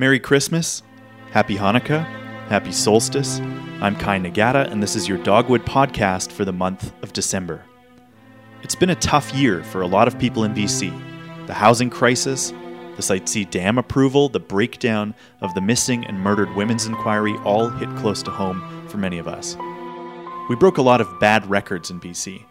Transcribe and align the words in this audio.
Merry 0.00 0.18
Christmas, 0.18 0.82
Happy 1.30 1.56
Hanukkah, 1.56 2.06
Happy 2.48 2.72
Solstice. 2.72 3.38
I'm 3.82 3.94
Kai 3.94 4.18
Nagata, 4.18 4.66
and 4.72 4.82
this 4.82 4.96
is 4.96 5.06
your 5.06 5.18
Dogwood 5.18 5.66
podcast 5.66 6.32
for 6.32 6.46
the 6.46 6.54
month 6.54 6.94
of 7.02 7.12
December. 7.12 7.62
It's 8.62 8.74
been 8.74 8.88
a 8.88 8.94
tough 8.94 9.34
year 9.34 9.62
for 9.62 9.82
a 9.82 9.86
lot 9.86 10.08
of 10.08 10.18
people 10.18 10.44
in 10.44 10.54
BC. 10.54 10.90
The 11.46 11.52
housing 11.52 11.90
crisis, 11.90 12.54
the 12.96 13.02
Site 13.02 13.28
C 13.28 13.44
dam 13.44 13.76
approval, 13.76 14.30
the 14.30 14.40
breakdown 14.40 15.14
of 15.42 15.52
the 15.52 15.60
missing 15.60 16.06
and 16.06 16.18
murdered 16.18 16.56
women's 16.56 16.86
inquiry 16.86 17.36
all 17.44 17.68
hit 17.68 17.94
close 17.98 18.22
to 18.22 18.30
home 18.30 18.88
for 18.88 18.96
many 18.96 19.18
of 19.18 19.28
us. 19.28 19.54
We 20.48 20.56
broke 20.56 20.78
a 20.78 20.82
lot 20.82 21.02
of 21.02 21.20
bad 21.20 21.44
records 21.50 21.90
in 21.90 22.00
BC. 22.00 22.42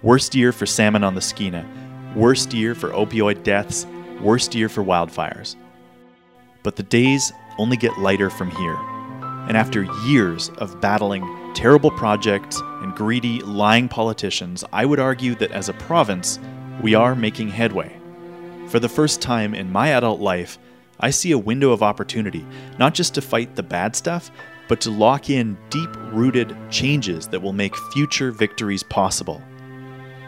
Worst 0.00 0.34
year 0.34 0.50
for 0.50 0.64
salmon 0.64 1.04
on 1.04 1.14
the 1.14 1.20
Skeena, 1.20 2.14
worst 2.16 2.54
year 2.54 2.74
for 2.74 2.88
opioid 2.92 3.42
deaths, 3.42 3.84
worst 4.22 4.54
year 4.54 4.70
for 4.70 4.82
wildfires. 4.82 5.56
But 6.66 6.74
the 6.74 6.82
days 6.82 7.32
only 7.58 7.76
get 7.76 7.96
lighter 7.96 8.28
from 8.28 8.50
here. 8.50 8.76
And 9.46 9.56
after 9.56 9.84
years 10.04 10.48
of 10.58 10.80
battling 10.80 11.22
terrible 11.54 11.92
projects 11.92 12.60
and 12.82 12.92
greedy, 12.92 13.38
lying 13.42 13.88
politicians, 13.88 14.64
I 14.72 14.84
would 14.84 14.98
argue 14.98 15.36
that 15.36 15.52
as 15.52 15.68
a 15.68 15.74
province, 15.74 16.40
we 16.82 16.96
are 16.96 17.14
making 17.14 17.50
headway. 17.50 17.96
For 18.66 18.80
the 18.80 18.88
first 18.88 19.22
time 19.22 19.54
in 19.54 19.70
my 19.70 19.90
adult 19.90 20.20
life, 20.20 20.58
I 20.98 21.10
see 21.10 21.30
a 21.30 21.38
window 21.38 21.70
of 21.70 21.84
opportunity, 21.84 22.44
not 22.80 22.94
just 22.94 23.14
to 23.14 23.22
fight 23.22 23.54
the 23.54 23.62
bad 23.62 23.94
stuff, 23.94 24.32
but 24.66 24.80
to 24.80 24.90
lock 24.90 25.30
in 25.30 25.56
deep 25.70 25.90
rooted 26.10 26.56
changes 26.68 27.28
that 27.28 27.40
will 27.42 27.52
make 27.52 27.76
future 27.92 28.32
victories 28.32 28.82
possible. 28.82 29.40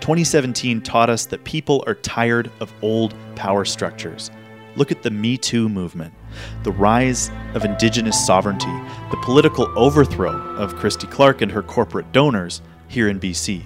2017 0.02 0.83
taught 0.83 1.11
us 1.11 1.27
that 1.27 1.42
people 1.42 1.83
are 1.89 1.97
tired 1.97 2.48
of 2.61 2.73
old 2.80 3.12
power 3.34 3.64
structures. 3.64 4.30
Look 4.79 4.93
at 4.93 5.03
the 5.03 5.11
Me 5.11 5.37
Too 5.37 5.69
movement, 5.69 6.15
the 6.62 6.71
rise 6.71 7.33
of 7.55 7.65
Indigenous 7.65 8.25
sovereignty, 8.25 8.71
the 9.11 9.20
political 9.25 9.67
overthrow 9.77 10.31
of 10.55 10.77
Christy 10.77 11.09
Clark 11.09 11.43
and 11.43 11.51
her 11.51 11.65
corporate 11.65 12.12
donors 12.12 12.62
here 12.87 13.09
in 13.09 13.19
BC. 13.19 13.65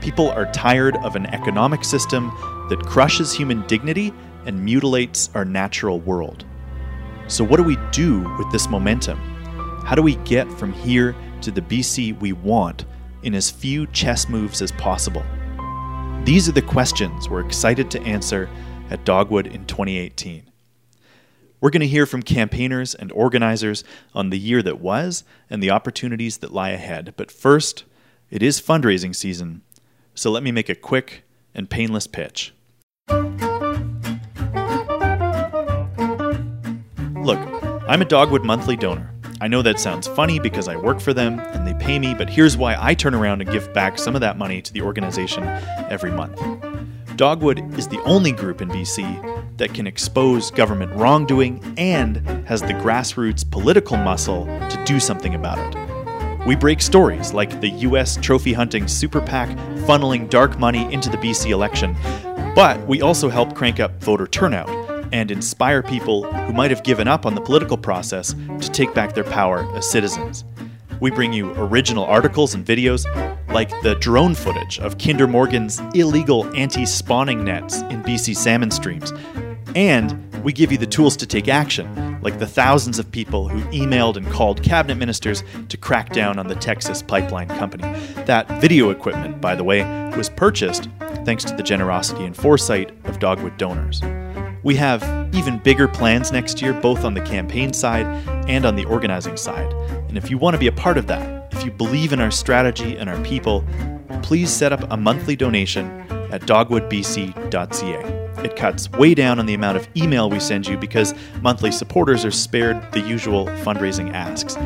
People 0.00 0.28
are 0.30 0.50
tired 0.50 0.96
of 1.04 1.14
an 1.14 1.26
economic 1.26 1.84
system 1.84 2.32
that 2.68 2.84
crushes 2.84 3.32
human 3.32 3.64
dignity 3.68 4.12
and 4.46 4.64
mutilates 4.64 5.30
our 5.36 5.44
natural 5.44 6.00
world. 6.00 6.44
So, 7.28 7.44
what 7.44 7.58
do 7.58 7.62
we 7.62 7.76
do 7.92 8.28
with 8.36 8.50
this 8.50 8.68
momentum? 8.68 9.18
How 9.84 9.94
do 9.94 10.02
we 10.02 10.16
get 10.16 10.50
from 10.58 10.72
here 10.72 11.14
to 11.42 11.52
the 11.52 11.62
BC 11.62 12.18
we 12.18 12.32
want 12.32 12.84
in 13.22 13.32
as 13.32 13.48
few 13.48 13.86
chess 13.88 14.28
moves 14.28 14.60
as 14.60 14.72
possible? 14.72 15.24
These 16.24 16.48
are 16.48 16.52
the 16.52 16.62
questions 16.62 17.28
we're 17.28 17.46
excited 17.46 17.92
to 17.92 18.02
answer 18.02 18.50
at 18.90 19.04
Dogwood 19.04 19.46
in 19.46 19.66
2018. 19.66 20.50
We're 21.60 21.70
going 21.70 21.80
to 21.80 21.86
hear 21.86 22.06
from 22.06 22.22
campaigners 22.22 22.94
and 22.94 23.10
organizers 23.12 23.82
on 24.14 24.30
the 24.30 24.38
year 24.38 24.62
that 24.62 24.80
was 24.80 25.24
and 25.48 25.62
the 25.62 25.70
opportunities 25.70 26.38
that 26.38 26.52
lie 26.52 26.70
ahead. 26.70 27.14
But 27.16 27.30
first, 27.30 27.84
it 28.30 28.42
is 28.42 28.60
fundraising 28.60 29.14
season, 29.14 29.62
so 30.14 30.30
let 30.30 30.42
me 30.42 30.52
make 30.52 30.68
a 30.68 30.74
quick 30.74 31.22
and 31.54 31.70
painless 31.70 32.06
pitch. 32.06 32.54
Look, 37.26 37.40
I'm 37.88 38.02
a 38.02 38.06
Dogwood 38.06 38.44
monthly 38.44 38.76
donor. 38.76 39.12
I 39.40 39.48
know 39.48 39.60
that 39.62 39.78
sounds 39.80 40.06
funny 40.06 40.38
because 40.38 40.66
I 40.68 40.76
work 40.76 41.00
for 41.00 41.12
them 41.12 41.40
and 41.40 41.66
they 41.66 41.74
pay 41.74 41.98
me, 41.98 42.14
but 42.14 42.30
here's 42.30 42.56
why 42.56 42.76
I 42.78 42.94
turn 42.94 43.14
around 43.14 43.42
and 43.42 43.50
give 43.50 43.72
back 43.74 43.98
some 43.98 44.14
of 44.14 44.20
that 44.22 44.38
money 44.38 44.62
to 44.62 44.72
the 44.72 44.82
organization 44.82 45.44
every 45.90 46.10
month. 46.10 46.40
Dogwood 47.16 47.78
is 47.78 47.88
the 47.88 48.00
only 48.02 48.30
group 48.30 48.60
in 48.60 48.68
BC 48.68 49.56
that 49.56 49.72
can 49.72 49.86
expose 49.86 50.50
government 50.50 50.92
wrongdoing 50.92 51.62
and 51.78 52.18
has 52.46 52.60
the 52.60 52.74
grassroots 52.74 53.50
political 53.50 53.96
muscle 53.96 54.44
to 54.44 54.82
do 54.84 55.00
something 55.00 55.34
about 55.34 55.58
it. 55.58 56.46
We 56.46 56.56
break 56.56 56.82
stories 56.82 57.32
like 57.32 57.60
the 57.62 57.70
US 57.70 58.16
trophy 58.16 58.52
hunting 58.52 58.86
super 58.86 59.22
PAC 59.22 59.48
funneling 59.86 60.28
dark 60.28 60.58
money 60.58 60.92
into 60.92 61.08
the 61.08 61.16
BC 61.16 61.50
election, 61.50 61.96
but 62.54 62.86
we 62.86 63.00
also 63.00 63.30
help 63.30 63.54
crank 63.54 63.80
up 63.80 64.02
voter 64.02 64.26
turnout 64.26 64.68
and 65.12 65.30
inspire 65.30 65.82
people 65.82 66.30
who 66.30 66.52
might 66.52 66.70
have 66.70 66.82
given 66.82 67.08
up 67.08 67.24
on 67.24 67.34
the 67.34 67.40
political 67.40 67.78
process 67.78 68.34
to 68.60 68.70
take 68.70 68.92
back 68.92 69.14
their 69.14 69.24
power 69.24 69.66
as 69.74 69.90
citizens. 69.90 70.44
We 71.00 71.10
bring 71.10 71.32
you 71.32 71.52
original 71.52 72.04
articles 72.04 72.54
and 72.54 72.64
videos, 72.64 73.04
like 73.52 73.68
the 73.82 73.94
drone 73.96 74.34
footage 74.34 74.78
of 74.80 74.98
Kinder 74.98 75.26
Morgan's 75.26 75.80
illegal 75.94 76.46
anti 76.56 76.84
spawning 76.86 77.44
nets 77.44 77.82
in 77.82 78.02
BC 78.02 78.34
salmon 78.36 78.70
streams. 78.70 79.12
And 79.74 80.32
we 80.42 80.52
give 80.52 80.72
you 80.72 80.78
the 80.78 80.86
tools 80.86 81.16
to 81.18 81.26
take 81.26 81.48
action, 81.48 82.18
like 82.22 82.38
the 82.38 82.46
thousands 82.46 82.98
of 82.98 83.10
people 83.10 83.48
who 83.48 83.60
emailed 83.72 84.16
and 84.16 84.26
called 84.30 84.62
cabinet 84.62 84.94
ministers 84.94 85.44
to 85.68 85.76
crack 85.76 86.12
down 86.12 86.38
on 86.38 86.46
the 86.46 86.54
Texas 86.54 87.02
pipeline 87.02 87.48
company. 87.48 87.82
That 88.24 88.48
video 88.60 88.90
equipment, 88.90 89.40
by 89.40 89.54
the 89.54 89.64
way, 89.64 89.82
was 90.16 90.30
purchased 90.30 90.88
thanks 91.26 91.44
to 91.44 91.54
the 91.54 91.62
generosity 91.62 92.24
and 92.24 92.34
foresight 92.34 92.92
of 93.04 93.18
Dogwood 93.18 93.58
donors. 93.58 94.00
We 94.62 94.76
have 94.76 95.02
even 95.34 95.58
bigger 95.58 95.88
plans 95.88 96.32
next 96.32 96.62
year, 96.62 96.72
both 96.72 97.04
on 97.04 97.14
the 97.14 97.20
campaign 97.20 97.72
side 97.72 98.06
and 98.48 98.64
on 98.64 98.76
the 98.76 98.84
organizing 98.84 99.36
side. 99.36 99.72
And 100.08 100.16
if 100.16 100.30
you 100.30 100.38
want 100.38 100.54
to 100.54 100.58
be 100.58 100.66
a 100.66 100.72
part 100.72 100.98
of 100.98 101.06
that, 101.08 101.52
if 101.52 101.64
you 101.64 101.70
believe 101.70 102.12
in 102.12 102.20
our 102.20 102.30
strategy 102.30 102.96
and 102.96 103.08
our 103.08 103.20
people, 103.22 103.64
please 104.22 104.50
set 104.50 104.72
up 104.72 104.90
a 104.90 104.96
monthly 104.96 105.36
donation 105.36 105.86
at 106.32 106.42
dogwoodbc.ca. 106.42 108.26
It 108.44 108.54
cuts 108.54 108.90
way 108.92 109.14
down 109.14 109.38
on 109.38 109.46
the 109.46 109.54
amount 109.54 109.78
of 109.78 109.88
email 109.96 110.28
we 110.28 110.38
send 110.38 110.66
you 110.66 110.76
because 110.76 111.14
monthly 111.40 111.72
supporters 111.72 112.24
are 112.24 112.30
spared 112.30 112.92
the 112.92 113.00
usual 113.00 113.46
fundraising 113.46 114.12
asks. 114.12 114.56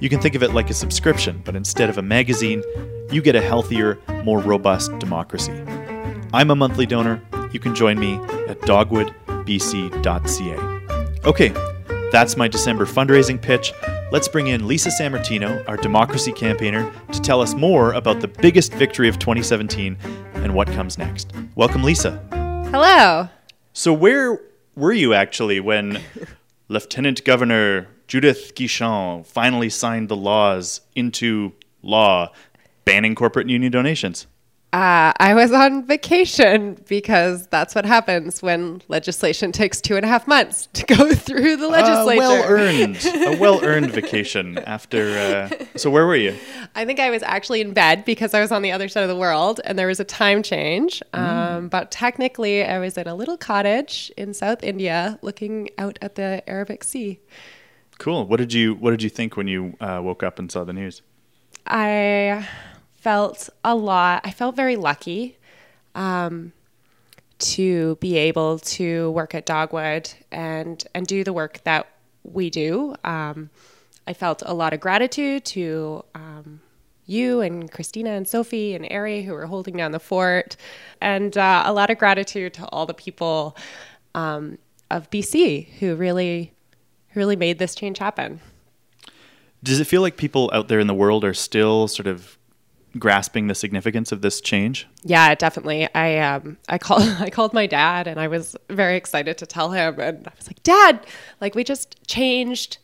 You 0.00 0.08
can 0.08 0.20
think 0.20 0.34
of 0.34 0.42
it 0.42 0.54
like 0.54 0.70
a 0.70 0.74
subscription, 0.74 1.42
but 1.44 1.54
instead 1.54 1.90
of 1.90 1.98
a 1.98 2.02
magazine, 2.02 2.62
you 3.10 3.20
get 3.20 3.36
a 3.36 3.40
healthier, 3.40 3.98
more 4.24 4.38
robust 4.38 4.98
democracy. 4.98 5.62
I'm 6.32 6.50
a 6.50 6.56
monthly 6.56 6.86
donor. 6.86 7.22
You 7.52 7.60
can 7.60 7.74
join 7.74 7.98
me 7.98 8.14
at 8.48 8.60
dogwoodbc.ca. 8.62 9.18
Okay, 11.24 11.52
that's 12.10 12.36
my 12.36 12.48
December 12.48 12.86
fundraising 12.86 13.40
pitch. 13.40 13.72
Let's 14.10 14.28
bring 14.28 14.46
in 14.46 14.66
Lisa 14.66 14.88
Sammartino, 14.88 15.68
our 15.68 15.76
democracy 15.76 16.32
campaigner, 16.32 16.90
to 17.12 17.20
tell 17.20 17.42
us 17.42 17.54
more 17.54 17.92
about 17.92 18.20
the 18.20 18.28
biggest 18.28 18.72
victory 18.72 19.08
of 19.08 19.18
2017 19.18 19.96
and 20.34 20.54
what 20.54 20.68
comes 20.68 20.96
next. 20.96 21.32
Welcome, 21.54 21.82
Lisa. 21.82 22.18
Hello. 22.70 23.28
So, 23.74 23.92
where 23.92 24.40
were 24.74 24.92
you 24.92 25.12
actually 25.12 25.60
when 25.60 26.00
Lieutenant 26.68 27.24
Governor 27.24 27.88
Judith 28.06 28.54
Guichon 28.54 29.26
finally 29.26 29.68
signed 29.68 30.08
the 30.08 30.16
laws 30.16 30.80
into 30.94 31.52
law 31.82 32.32
banning 32.86 33.14
corporate 33.14 33.50
union 33.50 33.70
donations? 33.70 34.26
Uh, 34.70 35.14
I 35.16 35.32
was 35.32 35.50
on 35.50 35.86
vacation 35.86 36.76
because 36.88 37.46
that's 37.46 37.74
what 37.74 37.86
happens 37.86 38.42
when 38.42 38.82
legislation 38.88 39.50
takes 39.50 39.80
two 39.80 39.96
and 39.96 40.04
a 40.04 40.08
half 40.08 40.28
months 40.28 40.68
to 40.74 40.84
go 40.84 41.14
through 41.14 41.56
the 41.56 41.68
legislature. 41.68 42.20
Uh, 42.20 42.26
well 42.26 42.44
earned, 42.44 42.98
a 43.06 43.36
well 43.40 43.64
earned 43.64 43.90
vacation 43.92 44.58
after. 44.58 45.16
Uh, 45.18 45.64
so 45.76 45.90
where 45.90 46.06
were 46.06 46.16
you? 46.16 46.36
I 46.74 46.84
think 46.84 47.00
I 47.00 47.08
was 47.08 47.22
actually 47.22 47.62
in 47.62 47.72
bed 47.72 48.04
because 48.04 48.34
I 48.34 48.42
was 48.42 48.52
on 48.52 48.60
the 48.60 48.70
other 48.70 48.88
side 48.88 49.04
of 49.04 49.08
the 49.08 49.16
world 49.16 49.58
and 49.64 49.78
there 49.78 49.86
was 49.86 50.00
a 50.00 50.04
time 50.04 50.42
change. 50.42 51.02
Um, 51.14 51.22
mm. 51.22 51.70
But 51.70 51.90
technically, 51.90 52.62
I 52.62 52.78
was 52.78 52.98
in 52.98 53.08
a 53.08 53.14
little 53.14 53.38
cottage 53.38 54.12
in 54.18 54.34
South 54.34 54.62
India, 54.62 55.18
looking 55.22 55.70
out 55.78 55.98
at 56.02 56.16
the 56.16 56.42
Arabic 56.46 56.84
Sea. 56.84 57.20
Cool. 57.98 58.26
What 58.26 58.36
did 58.36 58.52
you 58.52 58.74
What 58.74 58.90
did 58.90 59.02
you 59.02 59.08
think 59.08 59.34
when 59.38 59.48
you 59.48 59.78
uh, 59.80 60.00
woke 60.04 60.22
up 60.22 60.38
and 60.38 60.52
saw 60.52 60.64
the 60.64 60.74
news? 60.74 61.00
I 61.66 62.46
felt 63.00 63.48
a 63.64 63.74
lot, 63.74 64.22
I 64.24 64.30
felt 64.30 64.56
very 64.56 64.76
lucky 64.76 65.36
um, 65.94 66.52
to 67.38 67.96
be 67.96 68.16
able 68.16 68.58
to 68.58 69.10
work 69.12 69.34
at 69.34 69.46
Dogwood 69.46 70.12
and, 70.32 70.84
and 70.94 71.06
do 71.06 71.24
the 71.24 71.32
work 71.32 71.60
that 71.64 71.88
we 72.24 72.50
do. 72.50 72.94
Um, 73.04 73.50
I 74.06 74.12
felt 74.12 74.42
a 74.44 74.54
lot 74.54 74.72
of 74.72 74.80
gratitude 74.80 75.44
to 75.46 76.04
um, 76.14 76.60
you 77.06 77.40
and 77.40 77.70
Christina 77.70 78.10
and 78.10 78.26
Sophie 78.26 78.74
and 78.74 78.86
Ari 78.90 79.22
who 79.22 79.32
were 79.32 79.46
holding 79.46 79.76
down 79.76 79.92
the 79.92 80.00
fort, 80.00 80.56
and 81.00 81.36
uh, 81.36 81.62
a 81.66 81.72
lot 81.72 81.90
of 81.90 81.98
gratitude 81.98 82.54
to 82.54 82.66
all 82.66 82.86
the 82.86 82.94
people 82.94 83.56
um, 84.14 84.58
of 84.90 85.10
BC 85.10 85.68
who 85.78 85.94
really, 85.94 86.52
really 87.14 87.36
made 87.36 87.58
this 87.58 87.74
change 87.74 87.98
happen. 87.98 88.40
Does 89.62 89.80
it 89.80 89.86
feel 89.86 90.02
like 90.02 90.16
people 90.16 90.50
out 90.52 90.68
there 90.68 90.80
in 90.80 90.86
the 90.86 90.94
world 90.94 91.24
are 91.24 91.34
still 91.34 91.88
sort 91.88 92.06
of 92.06 92.37
grasping 92.98 93.48
the 93.48 93.54
significance 93.54 94.12
of 94.12 94.22
this 94.22 94.40
change? 94.40 94.86
Yeah, 95.02 95.34
definitely. 95.34 95.92
I 95.94 96.18
um 96.18 96.58
I 96.68 96.78
called 96.78 97.02
I 97.18 97.30
called 97.30 97.52
my 97.52 97.66
dad 97.66 98.06
and 98.06 98.20
I 98.20 98.28
was 98.28 98.56
very 98.68 98.96
excited 98.96 99.38
to 99.38 99.46
tell 99.46 99.72
him 99.72 99.98
and 100.00 100.26
I 100.26 100.32
was 100.36 100.46
like, 100.46 100.62
"Dad, 100.62 101.06
like 101.40 101.54
we 101.54 101.64
just 101.64 102.06
changed 102.06 102.78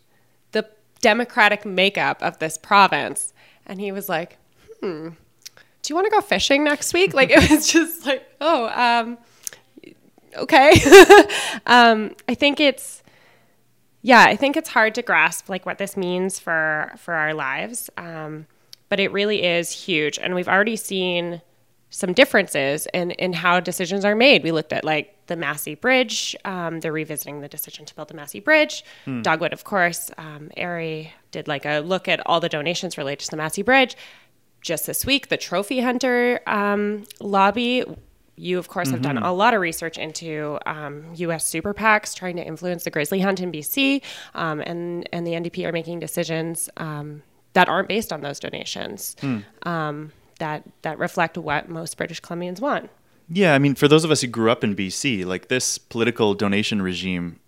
the 0.52 0.66
democratic 1.00 1.64
makeup 1.64 2.22
of 2.22 2.38
this 2.38 2.58
province." 2.58 3.32
And 3.66 3.80
he 3.80 3.92
was 3.92 4.08
like, 4.08 4.38
"Hmm. 4.80 5.10
Do 5.82 5.92
you 5.92 5.94
want 5.94 6.06
to 6.06 6.10
go 6.10 6.20
fishing 6.20 6.64
next 6.64 6.92
week?" 6.92 7.14
like 7.14 7.30
it 7.30 7.50
was 7.50 7.66
just 7.72 8.06
like, 8.06 8.26
"Oh, 8.40 8.68
um 8.68 9.18
okay." 10.36 10.72
um 11.66 12.14
I 12.28 12.34
think 12.34 12.60
it's 12.60 13.02
yeah, 14.06 14.20
I 14.20 14.36
think 14.36 14.58
it's 14.58 14.68
hard 14.68 14.94
to 14.96 15.02
grasp 15.02 15.48
like 15.48 15.64
what 15.64 15.78
this 15.78 15.96
means 15.96 16.38
for 16.38 16.92
for 16.98 17.14
our 17.14 17.32
lives, 17.32 17.88
um, 17.96 18.46
but 18.94 19.00
it 19.00 19.10
really 19.10 19.42
is 19.42 19.72
huge, 19.72 20.20
and 20.20 20.36
we've 20.36 20.46
already 20.46 20.76
seen 20.76 21.42
some 21.90 22.12
differences 22.12 22.86
in 22.94 23.10
in 23.10 23.32
how 23.32 23.58
decisions 23.58 24.04
are 24.04 24.14
made. 24.14 24.44
We 24.44 24.52
looked 24.52 24.72
at 24.72 24.84
like 24.84 25.16
the 25.26 25.34
Massey 25.34 25.74
Bridge. 25.74 26.36
Um, 26.44 26.78
they're 26.78 26.92
revisiting 26.92 27.40
the 27.40 27.48
decision 27.48 27.86
to 27.86 27.94
build 27.96 28.06
the 28.06 28.14
Massey 28.14 28.38
Bridge. 28.38 28.84
Dogwood, 29.22 29.52
of 29.52 29.64
course. 29.64 30.12
Um, 30.16 30.52
Ari 30.56 31.12
did 31.32 31.48
like 31.48 31.66
a 31.66 31.80
look 31.80 32.06
at 32.06 32.24
all 32.24 32.38
the 32.38 32.48
donations 32.48 32.96
related 32.96 33.24
to 33.24 33.30
the 33.32 33.36
Massey 33.36 33.62
Bridge. 33.62 33.96
Just 34.60 34.86
this 34.86 35.04
week, 35.04 35.26
the 35.26 35.36
Trophy 35.38 35.80
Hunter 35.80 36.38
um, 36.46 37.02
lobby. 37.18 37.82
You, 38.36 38.58
of 38.60 38.68
course, 38.68 38.90
have 38.90 39.02
done 39.02 39.18
a 39.18 39.32
lot 39.32 39.54
of 39.54 39.60
research 39.60 39.98
into 39.98 40.56
um, 40.66 41.06
U.S. 41.16 41.44
super 41.44 41.74
PACs 41.74 42.14
trying 42.14 42.36
to 42.36 42.44
influence 42.44 42.84
the 42.84 42.90
grizzly 42.90 43.18
hunt 43.18 43.40
in 43.40 43.50
BC, 43.50 44.02
um, 44.36 44.60
and 44.60 45.08
and 45.12 45.26
the 45.26 45.32
NDP 45.32 45.66
are 45.66 45.72
making 45.72 45.98
decisions 45.98 46.70
um, 46.76 47.22
that 47.54 47.68
aren't 47.68 47.88
based 47.88 48.12
on 48.12 48.20
those 48.20 48.38
donations, 48.38 49.16
um, 49.62 50.12
that 50.38 50.62
that 50.82 50.98
reflect 50.98 51.38
what 51.38 51.68
most 51.68 51.96
British 51.96 52.20
Columbians 52.20 52.60
want. 52.60 52.90
Yeah, 53.28 53.54
I 53.54 53.58
mean, 53.58 53.74
for 53.74 53.88
those 53.88 54.04
of 54.04 54.10
us 54.10 54.20
who 54.20 54.26
grew 54.26 54.50
up 54.50 54.62
in 54.62 54.76
BC, 54.76 55.24
like 55.24 55.48
this 55.48 55.78
political 55.78 56.34
donation 56.34 56.82
regime 56.82 57.40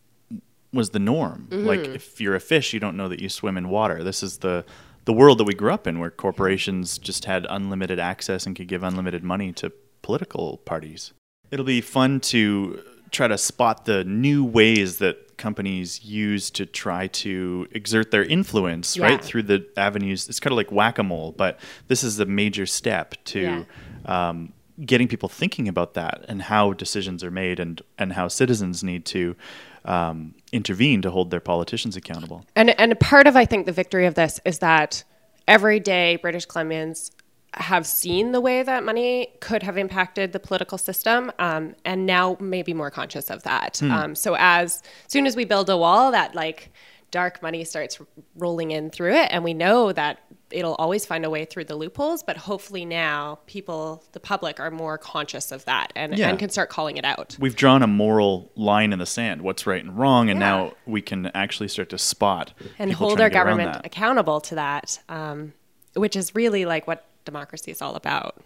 was 0.72 0.90
the 0.90 0.98
norm. 0.98 1.48
Like, 1.50 1.80
if 1.80 2.20
you're 2.20 2.34
a 2.34 2.40
fish, 2.40 2.72
you 2.72 2.80
don't 2.80 2.96
know 2.96 3.08
that 3.08 3.20
you 3.20 3.28
swim 3.28 3.56
in 3.56 3.68
water. 3.68 4.02
This 4.02 4.22
is 4.22 4.38
the 4.38 4.64
the 5.04 5.12
world 5.12 5.38
that 5.38 5.44
we 5.44 5.54
grew 5.54 5.72
up 5.72 5.86
in, 5.86 6.00
where 6.00 6.10
corporations 6.10 6.98
just 6.98 7.26
had 7.26 7.46
unlimited 7.48 8.00
access 8.00 8.46
and 8.46 8.56
could 8.56 8.66
give 8.66 8.82
unlimited 8.82 9.22
money 9.22 9.52
to 9.52 9.72
political 10.02 10.58
parties. 10.58 11.12
It'll 11.50 11.64
be 11.64 11.80
fun 11.80 12.20
to 12.20 12.82
try 13.12 13.28
to 13.28 13.38
spot 13.38 13.84
the 13.84 14.02
new 14.04 14.44
ways 14.44 14.98
that 14.98 15.25
companies 15.36 16.04
use 16.04 16.50
to 16.50 16.66
try 16.66 17.06
to 17.08 17.66
exert 17.72 18.10
their 18.10 18.24
influence, 18.24 18.96
Yeah. 18.96 19.04
right? 19.04 19.24
Through 19.24 19.44
the 19.44 19.66
avenues. 19.76 20.28
It's 20.28 20.40
kind 20.40 20.52
of 20.52 20.56
like 20.56 20.72
whack 20.72 20.98
a 20.98 21.02
mole, 21.02 21.32
but 21.36 21.58
this 21.88 22.02
is 22.02 22.18
a 22.20 22.26
major 22.26 22.66
step 22.66 23.14
to 23.26 23.66
um, 24.06 24.52
getting 24.84 25.08
people 25.08 25.28
thinking 25.28 25.68
about 25.68 25.94
that 25.94 26.24
and 26.28 26.42
how 26.42 26.72
decisions 26.72 27.22
are 27.24 27.30
made 27.30 27.60
and, 27.60 27.82
and 27.98 28.12
how 28.12 28.28
citizens 28.28 28.84
need 28.84 29.04
to 29.06 29.36
um, 29.84 30.34
intervene 30.52 31.00
to 31.02 31.10
hold 31.10 31.30
their 31.30 31.40
politicians 31.40 31.96
accountable. 31.96 32.44
And 32.56 32.78
and 32.80 32.98
part 32.98 33.26
of 33.26 33.36
I 33.36 33.44
think 33.44 33.66
the 33.66 33.72
victory 33.72 34.06
of 34.06 34.14
this 34.14 34.40
is 34.44 34.58
that 34.58 35.04
every 35.46 35.78
day 35.80 36.16
British 36.16 36.46
Columbians 36.46 37.10
have 37.56 37.86
seen 37.86 38.32
the 38.32 38.40
way 38.40 38.62
that 38.62 38.84
money 38.84 39.28
could 39.40 39.62
have 39.62 39.78
impacted 39.78 40.32
the 40.32 40.40
political 40.40 40.78
system, 40.78 41.32
um, 41.38 41.74
and 41.84 42.04
now 42.06 42.36
may 42.40 42.62
be 42.62 42.74
more 42.74 42.90
conscious 42.90 43.30
of 43.30 43.42
that. 43.44 43.82
Um, 43.82 44.14
so 44.14 44.36
as 44.38 44.82
soon 45.08 45.26
as 45.26 45.36
we 45.36 45.44
build 45.44 45.70
a 45.70 45.76
wall, 45.76 46.10
that 46.12 46.34
like 46.34 46.70
dark 47.12 47.40
money 47.40 47.64
starts 47.64 47.98
rolling 48.36 48.72
in 48.72 48.90
through 48.90 49.14
it, 49.14 49.28
and 49.30 49.42
we 49.42 49.54
know 49.54 49.92
that 49.92 50.18
it'll 50.50 50.74
always 50.74 51.06
find 51.06 51.24
a 51.24 51.30
way 51.30 51.44
through 51.44 51.64
the 51.64 51.74
loopholes. 51.74 52.22
But 52.22 52.36
hopefully 52.36 52.84
now 52.84 53.38
people, 53.46 54.04
the 54.12 54.20
public, 54.20 54.60
are 54.60 54.70
more 54.70 54.98
conscious 54.98 55.50
of 55.50 55.64
that 55.64 55.92
and, 55.96 56.16
Yeah. 56.16 56.28
and 56.28 56.38
can 56.38 56.50
start 56.50 56.68
calling 56.68 56.98
it 56.98 57.04
out. 57.04 57.36
We've 57.40 57.56
drawn 57.56 57.82
a 57.82 57.86
moral 57.86 58.52
line 58.54 58.92
in 58.92 58.98
the 58.98 59.06
sand, 59.06 59.40
what's 59.42 59.66
right 59.66 59.82
and 59.82 59.98
wrong, 59.98 60.28
and 60.30 60.38
Yeah. 60.38 60.46
now 60.46 60.72
we 60.84 61.00
can 61.00 61.26
actually 61.34 61.68
start 61.68 61.88
to 61.88 61.98
spot 61.98 62.52
and 62.78 62.92
hold 62.92 63.20
our 63.20 63.30
government 63.30 63.80
accountable 63.84 64.40
to 64.42 64.54
that, 64.56 65.00
um, 65.08 65.54
which 65.94 66.14
is 66.14 66.34
really 66.34 66.64
like 66.64 66.86
what 66.86 67.06
democracy 67.26 67.70
is 67.70 67.82
all 67.82 67.94
about. 67.94 68.42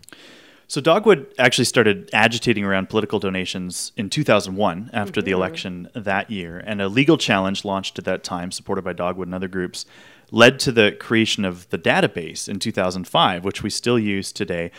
So 0.67 0.81
Dogwood 0.81 1.27
actually 1.38 1.65
started 1.65 2.09
agitating 2.12 2.65
around 2.65 2.88
political 2.88 3.19
donations 3.19 3.91
in 3.97 4.09
2001 4.09 4.91
after 4.93 5.21
Mm-hmm. 5.21 5.25
the 5.27 5.31
election 5.32 5.88
that 5.94 6.31
year, 6.31 6.59
and 6.65 6.81
a 6.81 6.88
legal 6.88 7.17
challenge 7.19 7.65
launched 7.65 7.99
at 7.99 8.05
that 8.05 8.23
time, 8.23 8.53
supported 8.53 8.82
by 8.82 8.93
Dogwood 8.93 9.27
and 9.27 9.35
other 9.35 9.49
groups, 9.49 9.85
led 10.31 10.61
to 10.61 10.71
the 10.71 10.93
creation 10.93 11.44
of 11.44 11.69
the 11.71 11.79
database 11.79 12.49
in 12.49 12.61
2005, 12.61 13.44
which 13.44 13.65
we 13.65 13.71
still 13.71 13.99
use 13.99 14.31
today, 14.31 14.71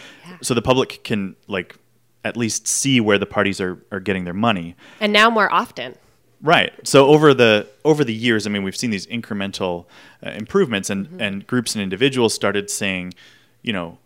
so 0.42 0.54
the 0.54 0.62
public 0.62 1.04
can 1.04 1.36
like 1.48 1.76
at 2.24 2.38
least 2.38 2.68
see 2.68 3.02
where 3.02 3.18
the 3.18 3.26
parties 3.26 3.60
are, 3.60 3.78
are 3.92 4.00
getting 4.00 4.24
their 4.24 4.34
money. 4.34 4.76
And 5.02 5.12
now 5.12 5.30
more 5.30 5.52
often. 5.52 5.96
Right. 6.42 6.72
So 6.88 7.08
over 7.08 7.34
the 7.34 7.68
over 7.84 8.06
the 8.06 8.14
years, 8.14 8.48
I 8.48 8.50
mean, 8.50 8.64
we've 8.64 8.78
seen 8.78 8.92
these 8.92 9.08
incremental 9.08 9.86
uh, 10.26 10.30
improvements, 10.30 10.90
and 10.90 11.06
Mm-hmm. 11.08 11.22
and 11.22 11.46
groups 11.48 11.76
and 11.76 11.82
individuals 11.84 12.34
started 12.34 12.70
saying, 12.70 13.14
you 13.62 13.74
know, 13.74 13.98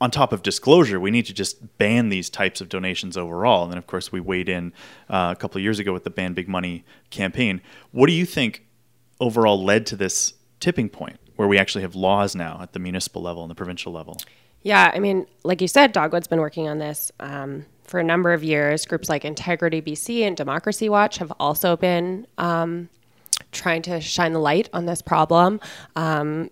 on 0.00 0.10
top 0.10 0.32
of 0.32 0.42
disclosure, 0.42 0.98
we 0.98 1.10
need 1.10 1.26
to 1.26 1.34
just 1.34 1.76
ban 1.76 2.08
these 2.08 2.30
types 2.30 2.60
of 2.60 2.68
donations 2.68 3.16
overall. 3.16 3.64
And 3.64 3.72
then, 3.72 3.78
of 3.78 3.86
course, 3.86 4.10
we 4.10 4.18
weighed 4.18 4.48
in 4.48 4.72
uh, 5.10 5.34
a 5.36 5.38
couple 5.38 5.58
of 5.58 5.62
years 5.62 5.78
ago 5.78 5.92
with 5.92 6.04
the 6.04 6.10
Ban 6.10 6.32
Big 6.32 6.48
Money 6.48 6.84
campaign. 7.10 7.60
What 7.92 8.06
do 8.06 8.12
you 8.14 8.24
think 8.24 8.66
overall 9.20 9.62
led 9.62 9.84
to 9.86 9.96
this 9.96 10.34
tipping 10.58 10.88
point 10.88 11.18
where 11.36 11.46
we 11.46 11.58
actually 11.58 11.82
have 11.82 11.94
laws 11.94 12.34
now 12.34 12.60
at 12.62 12.72
the 12.72 12.78
municipal 12.78 13.20
level 13.20 13.42
and 13.42 13.50
the 13.50 13.54
provincial 13.54 13.92
level? 13.92 14.16
Yeah, 14.62 14.90
I 14.94 14.98
mean, 15.00 15.26
like 15.42 15.60
you 15.60 15.68
said, 15.68 15.92
Dogwood's 15.92 16.26
been 16.26 16.40
working 16.40 16.68
on 16.68 16.78
this 16.78 17.12
um, 17.20 17.66
for 17.84 18.00
a 18.00 18.04
number 18.04 18.32
of 18.32 18.44
years. 18.44 18.86
Groups 18.86 19.08
like 19.08 19.24
Integrity 19.24 19.82
BC 19.82 20.22
and 20.22 20.36
Democracy 20.36 20.88
Watch 20.88 21.18
have 21.18 21.32
also 21.40 21.76
been 21.76 22.26
um, 22.38 22.88
trying 23.52 23.82
to 23.82 24.00
shine 24.00 24.32
the 24.32 24.38
light 24.38 24.68
on 24.72 24.86
this 24.86 25.02
problem. 25.02 25.60
Um, 25.96 26.50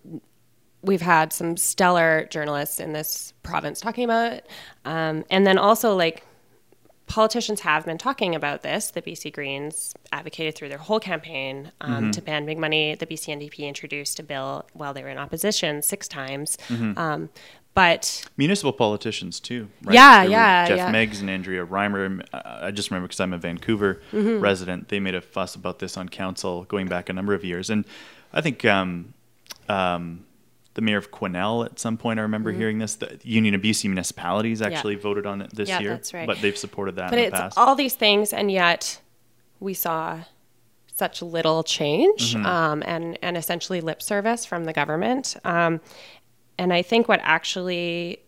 we've 0.83 1.03
had 1.03 1.33
some 1.33 1.57
stellar 1.57 2.27
journalists 2.31 2.79
in 2.81 2.93
this 2.93 3.33
province 3.43 3.81
talking 3.81 4.05
about 4.05 4.33
it. 4.33 4.47
Um, 4.85 5.25
and 5.31 5.47
then 5.47 5.59
also, 5.59 5.95
like, 5.97 6.25
politicians 7.07 7.61
have 7.61 7.85
been 7.87 7.97
talking 7.99 8.35
about 8.35 8.63
this. 8.63 8.91
The 8.91 9.01
BC 9.03 9.33
Greens 9.33 9.95
advocated 10.13 10.55
through 10.55 10.69
their 10.69 10.79
whole 10.79 11.01
campaign 11.01 11.73
um, 11.81 12.13
to 12.13 12.21
ban 12.21 12.45
big 12.45 12.59
money. 12.59 12.95
The 12.95 13.07
BC 13.07 13.35
NDP 13.41 13.67
introduced 13.67 14.21
a 14.21 14.23
bill 14.23 14.67
while 14.75 14.93
they 14.93 15.03
were 15.03 15.09
in 15.09 15.17
opposition 15.19 15.81
six 15.83 16.07
times. 16.07 16.59
Um, 16.71 17.31
but 17.75 18.25
Municipal 18.37 18.73
politicians 18.73 19.41
too, 19.41 19.69
right? 19.85 19.95
Yeah, 19.95 20.23
There 20.23 20.31
yeah, 20.33 20.67
Geoff 20.69 20.77
yeah. 20.79 20.91
Meggs 20.91 21.21
and 21.21 21.31
Andrea 21.31 21.65
Reimer. 21.65 22.23
uh, 22.33 22.41
I 22.63 22.71
just 22.73 22.91
remember 22.91 23.07
because 23.07 23.21
I'm 23.21 23.33
a 23.33 23.39
Vancouver 23.39 24.03
Mm-hmm. 24.13 24.41
resident. 24.41 24.89
They 24.89 25.01
made 25.01 25.15
a 25.15 25.21
fuss 25.21 25.55
about 25.55 25.79
this 25.79 25.97
on 25.97 26.09
council 26.09 26.65
going 26.65 26.89
back 26.89 27.09
a 27.09 27.13
number 27.13 27.35
of 27.35 27.45
years, 27.45 27.71
and 27.71 27.85
I 28.33 28.41
think 28.41 28.65
um, 28.65 29.15
um, 29.69 30.25
the 30.79 30.83
mayor 30.83 30.97
of 30.99 31.11
Quesnel 31.11 31.65
at 31.67 31.81
some 31.81 31.97
point 31.97 32.21
I 32.21 32.23
remember 32.23 32.53
hearing 32.53 32.79
this. 32.79 32.95
The 32.95 33.19
Union 33.25 33.53
of 33.57 33.61
BC 33.61 33.87
Municipalities 33.87 34.63
actually 34.63 34.95
voted 34.95 35.27
on 35.27 35.43
it 35.43 35.51
this 35.53 35.69
Mm-hmm. 35.69 35.75
Yeah, 35.77 35.81
year, 35.81 35.91
that's 35.97 36.15
right. 36.15 36.25
but 36.25 36.41
they've 36.41 36.57
supported 36.57 36.95
that 36.97 37.11
but 37.11 37.19
in 37.19 37.23
the 37.25 37.29
it's 37.29 37.37
past. 37.41 37.59
all 37.59 37.75
these 37.75 37.95
things, 37.95 38.33
and 38.33 38.49
yet 38.53 39.01
we 39.59 39.75
saw 39.75 40.21
such 40.95 41.21
little 41.21 41.65
change 41.65 42.35
Mm-hmm. 42.37 42.47
um, 42.47 42.83
and 42.87 43.19
and 43.23 43.37
essentially 43.37 43.81
lip 43.81 44.01
service 44.03 44.47
from 44.47 44.67
the 44.67 44.73
government. 44.73 45.37
Um, 45.45 45.81
and 46.59 46.73
I 46.73 46.83
think 46.83 47.09
what 47.09 47.19
actually 47.25 48.21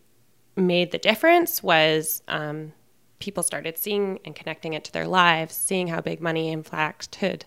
made 0.57 0.91
the 0.91 0.99
difference 0.99 1.63
was 1.63 2.23
um, 2.27 2.73
people 3.21 3.45
started 3.45 3.79
seeing 3.79 4.19
and 4.25 4.35
connecting 4.35 4.73
it 4.73 4.83
to 4.85 4.93
their 4.93 5.07
lives, 5.07 5.55
seeing 5.55 5.87
how 5.87 6.01
big 6.01 6.21
money 6.21 6.51
impacted 6.51 7.45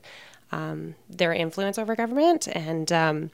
um, 0.53 0.95
their 1.09 1.33
influence 1.33 1.77
over 1.77 1.93
government, 1.93 2.47
and 2.47 2.89
um, 2.91 3.31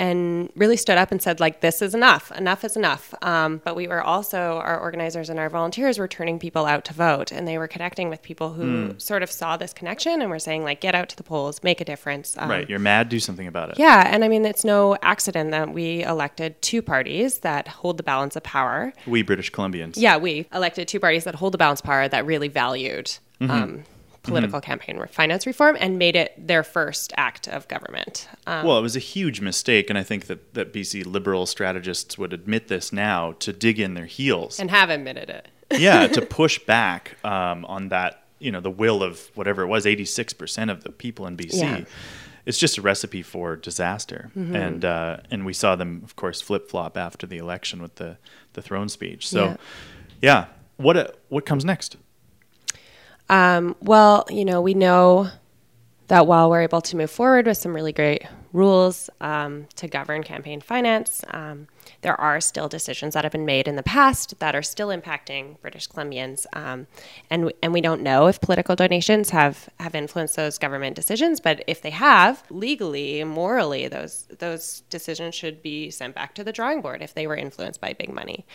and 0.00 0.50
really 0.56 0.76
stood 0.78 0.96
up 0.96 1.10
and 1.12 1.20
said 1.20 1.40
like 1.40 1.60
this 1.60 1.82
is 1.82 1.94
enough 1.94 2.32
enough 2.32 2.64
is 2.64 2.74
enough 2.76 3.12
um, 3.22 3.60
but 3.66 3.76
we 3.76 3.86
were 3.86 4.02
also 4.02 4.38
our 4.64 4.78
organizers 4.80 5.28
and 5.28 5.38
our 5.38 5.50
volunteers 5.50 5.98
were 5.98 6.08
turning 6.08 6.38
people 6.38 6.64
out 6.64 6.84
to 6.86 6.94
vote 6.94 7.30
and 7.30 7.46
they 7.46 7.58
were 7.58 7.68
connecting 7.68 8.08
with 8.08 8.22
people 8.22 8.54
who 8.54 8.94
sort 8.98 9.22
of 9.22 9.30
saw 9.30 9.56
this 9.58 9.72
connection 9.74 10.22
and 10.22 10.30
were 10.30 10.38
saying 10.38 10.64
like 10.64 10.80
get 10.80 10.94
out 10.94 11.08
to 11.10 11.16
the 11.16 11.22
polls 11.22 11.62
make 11.62 11.80
a 11.80 11.84
difference 11.84 12.36
um, 12.38 12.48
right, 12.50 12.68
you're 12.70 12.78
mad. 12.78 13.08
Do 13.10 13.20
something 13.20 13.46
about 13.46 13.70
it. 13.70 13.78
yeah 13.78 14.08
and 14.12 14.24
i 14.24 14.28
mean 14.28 14.44
it's 14.46 14.64
no 14.64 14.96
accident 15.02 15.50
that 15.50 15.68
we 15.74 16.02
elected 16.04 16.60
two 16.62 16.80
parties 16.80 17.38
that 17.40 17.68
hold 17.68 17.96
the 17.98 18.02
balance 18.02 18.34
of 18.36 18.42
power 18.42 18.92
We 19.06 19.22
British 19.22 19.52
Columbians. 19.52 19.94
yeah 19.96 20.16
we 20.16 20.46
elected 20.52 20.88
two 20.88 21.00
parties 21.00 21.24
that 21.24 21.34
hold 21.34 21.52
the 21.52 21.58
balance 21.58 21.80
of 21.80 21.84
power 21.86 22.08
that 22.08 22.24
really 22.24 22.48
valued 22.48 23.12
um, 23.42 23.84
political 24.22 24.60
campaign 24.60 25.00
finance 25.10 25.46
reform 25.46 25.76
and 25.80 25.98
made 25.98 26.14
it 26.16 26.34
their 26.36 26.62
first 26.62 27.12
act 27.16 27.48
of 27.48 27.66
government 27.68 28.28
um, 28.46 28.66
Well, 28.66 28.78
it 28.78 28.82
was 28.82 28.96
a 28.96 29.00
huge 29.00 29.40
mistake, 29.40 29.88
and 29.88 29.98
I 29.98 30.02
think 30.02 30.26
that, 30.26 30.54
that 30.54 30.72
BC 30.72 31.06
liberal 31.06 31.46
strategists 31.46 32.18
would 32.18 32.32
admit 32.32 32.68
this 32.68 32.92
now 32.92 33.32
to 33.40 33.52
dig 33.52 33.80
in 33.80 33.94
their 33.94 34.06
heels. 34.06 34.60
and 34.60 34.70
have 34.70 34.90
admitted 34.90 35.30
it 35.30 35.48
yeah, 35.78 36.06
to 36.08 36.20
push 36.26 36.58
back 36.58 37.16
um, 37.24 37.64
on 37.64 37.88
that, 37.88 38.24
you 38.38 38.50
know, 38.50 38.60
the 38.60 38.70
will 38.70 39.02
of 39.02 39.30
whatever 39.34 39.62
it 39.62 39.68
was, 39.68 39.84
86% 39.86 40.70
of 40.70 40.82
the 40.84 40.90
people 40.90 41.26
in 41.26 41.36
BC. 41.36 41.60
Yeah. 41.60 41.84
It's 42.46 42.58
just 42.58 42.78
a 42.78 42.82
recipe 42.82 43.22
for 43.22 43.54
disaster. 43.54 44.30
Mm-hmm. 44.36 44.56
And 44.56 44.84
uh, 44.84 45.18
and 45.30 45.44
we 45.44 45.52
saw 45.52 45.76
them, 45.76 46.00
of 46.02 46.16
course, 46.16 46.40
flip 46.40 46.68
flop 46.70 46.96
after 46.96 47.26
the 47.26 47.36
election 47.36 47.82
with 47.82 47.96
the, 47.96 48.16
the 48.54 48.62
throne 48.62 48.88
speech. 48.88 49.28
So, 49.28 49.44
Yeah. 49.44 49.56
yeah, 50.22 50.44
what 50.76 50.96
uh, 50.96 51.08
what 51.28 51.44
comes 51.44 51.64
next? 51.64 51.96
Um, 53.30 53.76
well, 53.80 54.26
you 54.28 54.44
know, 54.44 54.60
we 54.60 54.74
know 54.74 55.30
that 56.08 56.26
while 56.26 56.50
we're 56.50 56.62
able 56.62 56.80
to 56.80 56.96
move 56.96 57.12
forward 57.12 57.46
with 57.46 57.56
some 57.56 57.72
really 57.72 57.92
great 57.92 58.24
rules 58.52 59.08
um, 59.20 59.68
to 59.76 59.86
govern 59.86 60.24
campaign 60.24 60.60
finance, 60.60 61.24
um, 61.30 61.68
there 62.02 62.18
are 62.20 62.40
still 62.40 62.68
decisions 62.68 63.14
that 63.14 63.24
have 63.24 63.32
been 63.32 63.44
made 63.44 63.68
in 63.68 63.76
the 63.76 63.82
past 63.82 64.38
that 64.38 64.54
are 64.54 64.62
still 64.62 64.88
impacting 64.88 65.60
British 65.60 65.88
Columbians, 65.88 66.46
um, 66.54 66.86
and 67.28 67.52
and 67.62 67.72
we 67.72 67.80
don't 67.80 68.02
know 68.02 68.26
if 68.26 68.40
political 68.40 68.74
donations 68.74 69.30
have 69.30 69.68
have 69.78 69.94
influenced 69.94 70.36
those 70.36 70.56
government 70.58 70.96
decisions. 70.96 71.40
But 71.40 71.62
if 71.66 71.82
they 71.82 71.90
have, 71.90 72.42
legally, 72.50 73.22
morally, 73.24 73.86
those 73.88 74.26
those 74.38 74.80
decisions 74.90 75.34
should 75.34 75.62
be 75.62 75.90
sent 75.90 76.14
back 76.14 76.34
to 76.36 76.44
the 76.44 76.52
drawing 76.52 76.80
board 76.80 77.02
if 77.02 77.12
they 77.14 77.26
were 77.26 77.36
influenced 77.36 77.80
by 77.80 77.92
big 77.92 78.12
money. 78.12 78.46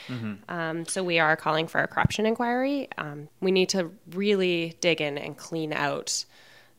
Um, 0.50 0.86
so 0.86 1.04
we 1.04 1.20
are 1.20 1.36
calling 1.36 1.68
for 1.68 1.82
a 1.82 1.88
corruption 1.88 2.26
inquiry. 2.26 2.88
Um, 2.98 3.30
we 3.42 3.52
need 3.52 3.70
to 3.70 3.92
really 4.14 4.76
dig 4.82 5.02
in 5.02 5.18
and 5.18 5.38
clean 5.38 5.72
out 5.74 6.26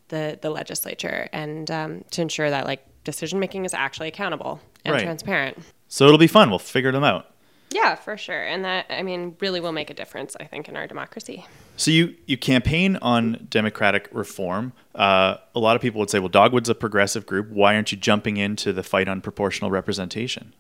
the 0.09 0.39
the 0.41 0.51
legislature 0.51 1.29
and 1.33 1.71
um, 1.71 2.05
to 2.11 2.23
ensure 2.23 2.51
that 2.51 2.67
like 2.67 2.85
decision 3.05 3.39
making 3.39 3.65
is 3.65 3.75
actually 3.75 4.09
accountable 4.09 4.61
and 4.85 4.95
Right. 4.95 5.03
transparent. 5.05 5.59
So 5.89 6.07
it'll 6.07 6.19
be 6.19 6.27
fun. 6.27 6.51
We'll 6.51 6.59
figure 6.59 6.93
them 6.93 7.05
out. 7.05 7.33
Yeah, 7.71 7.95
for 7.97 8.17
sure. 8.17 8.43
And 8.43 8.65
that, 8.65 8.87
I 8.91 9.03
mean, 9.03 9.37
really 9.41 9.61
will 9.61 9.73
make 9.73 9.91
a 9.91 9.95
difference, 9.95 10.37
I 10.39 10.45
think, 10.45 10.69
in 10.69 10.77
our 10.77 10.87
democracy. 10.87 11.45
So 11.77 11.91
you 11.91 12.15
you 12.27 12.39
campaign 12.39 12.97
on 12.97 13.47
democratic 13.51 14.09
reform. 14.13 14.73
Uh, 14.95 15.37
a 15.55 15.59
lot 15.59 15.77
of 15.77 15.83
people 15.83 15.99
would 15.99 16.09
say, 16.09 16.19
"Well, 16.19 16.29
Dogwood's 16.29 16.69
a 16.69 16.75
progressive 16.75 17.27
group. 17.27 17.51
Why 17.51 17.75
aren't 17.75 17.93
you 17.93 17.99
jumping 17.99 18.37
into 18.37 18.73
the 18.73 18.83
fight 18.83 19.09
on 19.09 19.21
proportional 19.21 19.71
representation?" 19.71 20.55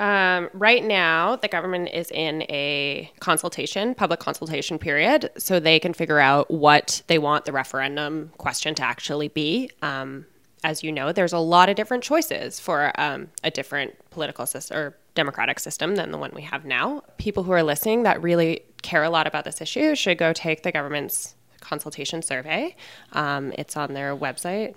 Um, 0.00 0.48
right 0.54 0.82
now, 0.82 1.36
the 1.36 1.46
government 1.46 1.90
is 1.92 2.10
in 2.10 2.42
a 2.44 3.12
consultation, 3.20 3.94
public 3.94 4.18
consultation 4.18 4.78
period, 4.78 5.30
so 5.36 5.60
they 5.60 5.78
can 5.78 5.92
figure 5.92 6.18
out 6.18 6.50
what 6.50 7.02
they 7.06 7.18
want 7.18 7.44
the 7.44 7.52
referendum 7.52 8.32
question 8.38 8.74
to 8.76 8.82
actually 8.82 9.28
be. 9.28 9.70
Um, 9.82 10.24
as 10.62 10.82
you 10.82 10.92
know, 10.92 11.12
there's 11.12 11.32
a 11.32 11.38
lot 11.38 11.68
of 11.68 11.76
different 11.76 12.04
choices 12.04 12.60
for 12.60 12.92
um, 13.00 13.28
a 13.42 13.50
different 13.50 13.94
political 14.10 14.46
system 14.46 14.76
or 14.76 14.96
democratic 15.14 15.58
system 15.58 15.96
than 15.96 16.12
the 16.12 16.18
one 16.18 16.30
we 16.34 16.42
have 16.42 16.64
now. 16.64 17.02
People 17.18 17.42
who 17.44 17.52
are 17.52 17.62
listening 17.62 18.04
that 18.04 18.22
really 18.22 18.62
care 18.82 19.02
a 19.02 19.10
lot 19.10 19.26
about 19.26 19.44
this 19.44 19.60
issue 19.60 19.94
should 19.94 20.18
go 20.18 20.32
take 20.32 20.62
the 20.62 20.72
government's 20.72 21.34
consultation 21.60 22.22
survey. 22.22 22.74
Um, 23.12 23.52
it's 23.58 23.76
on 23.76 23.94
their 23.94 24.16
website, 24.16 24.74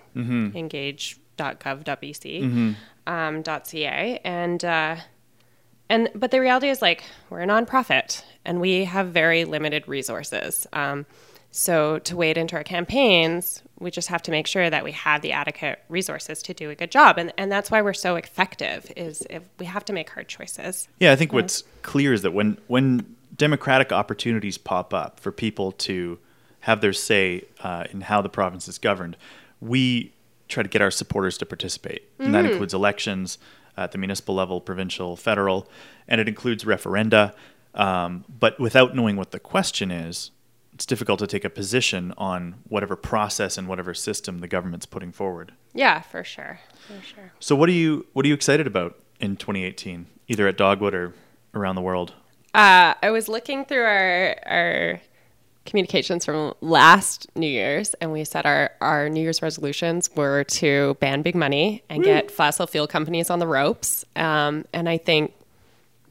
engage.gov.bc, 0.56 2.76
um, 3.08 3.44
.ca, 3.44 4.20
and 4.24 4.66
uh, 4.66 4.96
and 5.90 6.10
but 6.16 6.32
the 6.32 6.40
reality 6.40 6.70
is 6.70 6.82
like 6.82 7.04
we're 7.30 7.42
a 7.42 7.48
nonprofit 7.48 8.24
and 8.46 8.62
we 8.62 8.86
have 8.86 9.10
very 9.10 9.46
limited 9.46 9.88
resources. 9.88 10.66
Um, 10.74 11.06
so 11.56 12.00
to 12.00 12.16
wade 12.16 12.36
into 12.36 12.56
our 12.56 12.64
campaigns, 12.64 13.62
we 13.80 13.92
just 13.92 14.08
have 14.08 14.24
to 14.24 14.32
make 14.32 14.48
sure 14.48 14.72
that 14.72 14.84
we 14.84 14.92
have 14.92 15.22
the 15.22 15.32
adequate 15.34 15.84
resources 15.88 16.42
to 16.42 16.54
do 16.54 16.72
a 16.72 16.76
good 16.76 16.90
job, 16.90 17.20
and 17.20 17.32
and 17.38 17.52
that's 17.52 17.70
why 17.70 17.80
we're 17.82 17.94
so 17.94 18.16
effective. 18.16 18.92
Is 18.98 19.24
if 19.30 19.44
we 19.60 19.68
have 19.68 19.86
to 19.86 19.94
make 19.94 20.10
hard 20.10 20.28
choices. 20.28 20.88
Yeah, 21.00 21.12
I 21.12 21.16
think 21.16 21.32
what's 21.32 21.64
clear 21.84 22.12
is 22.12 22.24
that 22.24 22.34
when 22.34 22.58
when 22.68 23.16
democratic 23.36 23.92
opportunities 23.92 24.58
pop 24.58 24.96
up 24.96 25.20
for 25.20 25.32
people 25.32 25.72
to 25.72 26.18
have 26.62 26.82
their 26.82 26.94
say 26.94 27.44
uh, 27.60 27.86
in 27.92 28.02
how 28.02 28.22
the 28.22 28.30
province 28.30 28.68
is 28.68 28.80
governed, 28.80 29.16
we 29.62 30.12
try 30.48 30.64
to 30.64 30.70
get 30.70 30.82
our 30.82 30.92
supporters 30.92 31.38
to 31.38 31.46
participate, 31.46 32.10
and 32.18 32.34
that 32.34 32.46
includes 32.46 32.74
elections 32.74 33.38
at 33.78 33.92
the 33.92 34.00
municipal 34.00 34.34
level, 34.34 34.60
provincial, 34.60 35.16
federal, 35.16 35.70
and 36.08 36.20
it 36.20 36.28
includes 36.28 36.64
referenda. 36.64 37.36
Um, 37.76 38.26
but 38.28 38.60
without 38.60 38.96
knowing 38.96 39.18
what 39.18 39.32
the 39.32 39.40
question 39.40 39.92
is, 39.92 40.32
it's 40.84 40.90
difficult 40.90 41.18
to 41.18 41.28
take 41.28 41.46
a 41.46 41.50
position 41.50 42.14
on 42.18 42.56
whatever 42.68 42.98
process 42.98 43.58
and 43.58 43.70
whatever 43.70 43.94
system 43.94 44.40
the 44.40 44.50
government's 44.50 44.86
putting 44.86 45.14
forward. 45.14 45.54
Yeah, 45.74 46.02
for 46.02 46.26
sure, 46.26 46.60
for 46.86 47.02
sure. 47.02 47.32
So, 47.40 47.56
what 47.56 47.70
are 47.70 47.74
you 47.74 48.06
what 48.12 48.26
are 48.26 48.28
you 48.28 48.34
excited 48.34 48.68
about 48.68 49.00
in 49.22 49.38
2018, 49.38 50.08
either 50.28 50.46
at 50.46 50.58
Dogwood 50.58 50.94
or 50.94 51.14
around 51.54 51.76
the 51.76 51.82
world? 51.82 52.14
Uh, 52.54 52.96
I 53.02 53.12
was 53.12 53.30
looking 53.30 53.64
through 53.64 53.86
our 53.86 54.36
our 54.46 55.02
communications 55.66 56.26
from 56.26 56.54
last 56.60 57.34
New 57.34 57.48
Year's, 57.48 57.94
and 58.02 58.12
we 58.12 58.26
said 58.26 58.46
our 58.46 58.72
our 58.82 59.08
New 59.08 59.22
Year's 59.22 59.42
resolutions 59.42 60.10
were 60.18 60.44
to 60.44 60.98
ban 61.00 61.22
big 61.22 61.36
money 61.36 61.82
and 61.90 62.04
get 62.04 62.30
fossil 62.30 62.68
fuel 62.68 62.88
companies 62.88 63.30
on 63.30 63.40
the 63.40 63.48
ropes. 63.48 64.04
Um, 64.18 64.66
and 64.74 64.90
I 64.90 64.98
think 64.98 65.34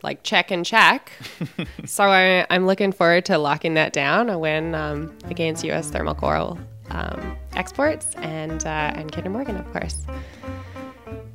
like 0.03 0.23
check 0.23 0.51
and 0.51 0.65
check. 0.65 1.13
so 1.85 2.05
I, 2.05 2.47
I'm 2.51 2.67
looking 2.67 2.93
forward 2.93 3.25
to 3.27 3.39
locking 3.39 3.75
that 3.75 3.93
down 3.93 4.31
a 4.31 4.39
win 4.39 4.75
um, 4.75 5.17
against 5.25 5.65
U.S. 5.65 5.91
thermal 5.91 6.15
coal 6.15 6.59
um, 6.91 7.37
exports 7.55 8.15
and 8.17 8.65
uh, 8.65 8.93
and 8.95 9.13
Kinder 9.13 9.31
Morgan, 9.31 9.57
of 9.57 9.71
course. 9.73 10.07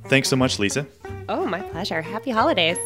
Thanks 0.10 0.30
so 0.30 0.36
much, 0.36 0.60
Lisa. 0.60 0.88
Oh, 1.30 1.46
my 1.46 1.62
pleasure. 1.62 2.02
Happy 2.02 2.32
holidays. 2.32 2.78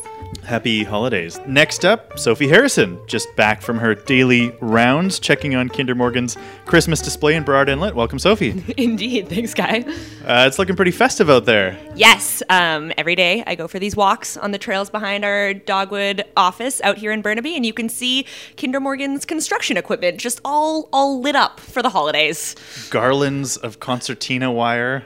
Happy 0.43 0.83
holidays. 0.83 1.39
Next 1.45 1.85
up, 1.85 2.17
Sophie 2.17 2.47
Harrison, 2.47 2.99
just 3.05 3.33
back 3.35 3.61
from 3.61 3.77
her 3.77 3.93
daily 3.93 4.49
rounds, 4.61 5.19
checking 5.19 5.53
on 5.53 5.69
Kinder 5.69 5.93
Morgan's 5.93 6.35
Christmas 6.65 7.01
display 7.01 7.35
in 7.35 7.43
Burrard 7.43 7.69
Inlet. 7.69 7.93
Welcome, 7.93 8.17
Sophie. 8.17 8.63
Indeed. 8.77 9.27
Thanks, 9.29 9.53
Kai. 9.53 9.81
Uh, 10.25 10.45
it's 10.47 10.57
looking 10.57 10.75
pretty 10.75 10.91
festive 10.91 11.29
out 11.29 11.45
there. 11.45 11.77
Yes. 11.95 12.41
Um, 12.49 12.91
every 12.97 13.15
day 13.15 13.43
I 13.45 13.53
go 13.53 13.67
for 13.67 13.77
these 13.77 13.95
walks 13.95 14.37
on 14.37 14.49
the 14.49 14.57
trails 14.57 14.89
behind 14.89 15.23
our 15.23 15.53
Dogwood 15.53 16.23
office 16.35 16.81
out 16.81 16.97
here 16.97 17.11
in 17.11 17.21
Burnaby, 17.21 17.55
and 17.55 17.63
you 17.63 17.73
can 17.73 17.89
see 17.89 18.25
Kinder 18.57 18.79
Morgan's 18.79 19.25
construction 19.25 19.77
equipment 19.77 20.17
just 20.17 20.41
all 20.43 20.89
all 20.91 21.21
lit 21.21 21.35
up 21.35 21.59
for 21.59 21.83
the 21.83 21.89
holidays. 21.89 22.55
Garlands 22.89 23.57
of 23.57 23.79
concertina 23.79 24.51
wire, 24.51 25.05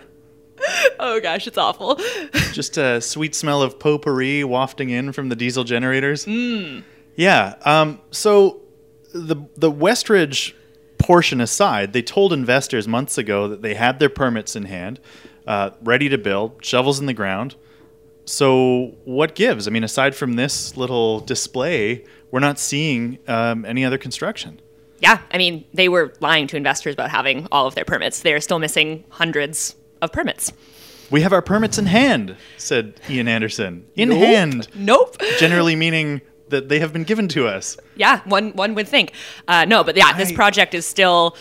Oh 1.00 1.19
gosh, 1.19 1.45
it's 1.47 1.57
awful. 1.57 1.95
just 2.53 2.77
a 2.77 3.01
sweet 3.01 3.35
smell 3.35 3.62
of 3.62 3.79
potpourri 3.79 4.43
wafting 4.43 4.89
in 4.89 5.12
from 5.12 5.29
the 5.29 5.35
diesel 5.35 5.63
generators. 5.63 6.25
Mm. 6.25 6.83
Yeah. 7.15 7.55
Um, 7.63 8.00
so 8.12 8.62
the 9.13 9.35
the 9.57 9.71
Westridge 9.71 10.53
portion 10.97 11.41
aside, 11.41 11.93
they 11.93 12.01
told 12.01 12.31
investors 12.33 12.88
months 12.88 13.17
ago 13.17 13.47
that 13.50 13.62
they 13.62 13.74
had 13.74 14.00
their 14.00 14.09
permits 14.09 14.55
in 14.55 14.65
hand, 14.65 15.00
uh, 15.45 15.71
ready 15.83 16.07
to 16.09 16.17
build, 16.17 16.63
shovels 16.63 17.00
in 17.00 17.05
the 17.05 17.13
ground. 17.13 17.55
So 18.25 18.95
what 19.03 19.35
gives? 19.35 19.67
I 19.67 19.71
mean, 19.71 19.83
aside 19.83 20.15
from 20.15 20.33
this 20.33 20.75
little 20.77 21.19
display, 21.19 22.05
we're 22.31 22.39
not 22.39 22.57
seeing 22.57 23.19
um, 23.27 23.65
any 23.65 23.85
other 23.85 23.97
construction. 23.97 24.59
yeah, 25.00 25.19
I 25.31 25.38
mean 25.38 25.65
they 25.74 25.89
were 25.89 26.13
lying 26.21 26.47
to 26.47 26.57
investors 26.57 26.93
about 26.93 27.12
having 27.12 27.47
all 27.51 27.67
of 27.67 27.75
their 27.75 27.85
permits. 27.85 28.21
They 28.21 28.33
are 28.33 28.39
still 28.41 28.59
missing 28.59 29.03
hundreds 29.09 29.75
of 30.02 30.12
permits. 30.12 30.52
We 31.12 31.22
have 31.22 31.34
our 31.34 31.42
permits 31.42 31.78
in 31.78 31.86
hand, 31.86 32.36
said 32.58 33.00
Ian 33.10 33.28
Anderson. 33.28 33.86
In 33.96 34.12
hand, 34.12 34.68
Nope. 34.74 35.18
generally 35.40 35.75
meaning 35.75 36.22
that 36.50 36.70
they 36.70 36.80
have 36.80 36.94
been 36.94 37.04
given 37.04 37.28
to 37.30 37.48
us. 37.48 37.78
Yeah, 37.96 38.22
one 38.25 38.52
one 38.54 38.75
would 38.75 38.88
think. 38.88 39.12
Uh, 39.48 39.66
no, 39.66 39.84
but 39.84 39.96
yeah, 39.96 40.14
this 40.14 40.32
project 40.32 40.74
is 40.74 40.86
still 40.86 41.36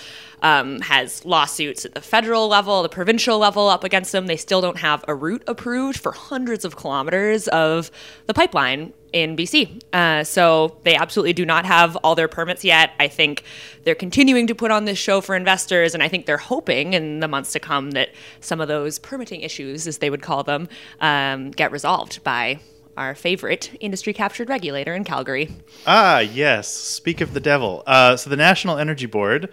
um, 0.44 0.80
has 0.82 1.24
lawsuits 1.24 1.86
at 1.86 1.94
the 1.94 2.00
federal 2.02 2.46
level, 2.46 2.82
the 2.82 2.88
provincial 2.88 3.38
level 3.38 3.66
up 3.68 3.82
against 3.82 4.12
them. 4.12 4.26
They 4.26 4.36
still 4.36 4.60
don't 4.60 4.76
have 4.76 5.02
a 5.08 5.14
route 5.14 5.42
approved 5.46 5.98
for 5.98 6.12
hundreds 6.12 6.66
of 6.66 6.76
kilometers 6.76 7.48
of 7.48 7.90
the 8.26 8.34
pipeline 8.34 8.92
in 9.14 9.36
BC. 9.36 9.82
Uh, 9.94 10.22
so 10.22 10.76
they 10.82 10.96
absolutely 10.96 11.32
do 11.32 11.46
not 11.46 11.64
have 11.64 11.96
all 11.96 12.14
their 12.14 12.28
permits 12.28 12.62
yet. 12.62 12.90
I 13.00 13.08
think 13.08 13.42
they're 13.84 13.94
continuing 13.94 14.46
to 14.48 14.54
put 14.54 14.70
on 14.70 14.84
this 14.84 14.98
show 14.98 15.22
for 15.22 15.34
investors, 15.34 15.94
and 15.94 16.02
I 16.02 16.08
think 16.08 16.26
they're 16.26 16.36
hoping 16.36 16.92
in 16.92 17.20
the 17.20 17.28
months 17.28 17.52
to 17.52 17.60
come 17.60 17.92
that 17.92 18.10
some 18.40 18.60
of 18.60 18.68
those 18.68 18.98
permitting 18.98 19.40
issues, 19.40 19.86
as 19.86 19.98
they 19.98 20.10
would 20.10 20.22
call 20.22 20.42
them, 20.42 20.68
um, 21.00 21.52
get 21.52 21.72
resolved 21.72 22.22
by 22.22 22.60
our 22.98 23.14
favorite 23.14 23.76
industry 23.80 24.12
captured 24.12 24.48
regulator 24.48 24.94
in 24.94 25.04
Calgary. 25.04 25.50
Ah, 25.86 26.20
yes. 26.20 26.68
Speak 26.72 27.20
of 27.20 27.32
the 27.34 27.40
devil. 27.40 27.82
Uh, 27.86 28.16
so 28.16 28.30
the 28.30 28.36
National 28.36 28.78
Energy 28.78 29.06
Board, 29.06 29.48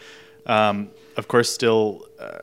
um, 0.46 0.90
of 1.18 1.28
course, 1.28 1.52
still 1.52 2.06
uh, 2.20 2.40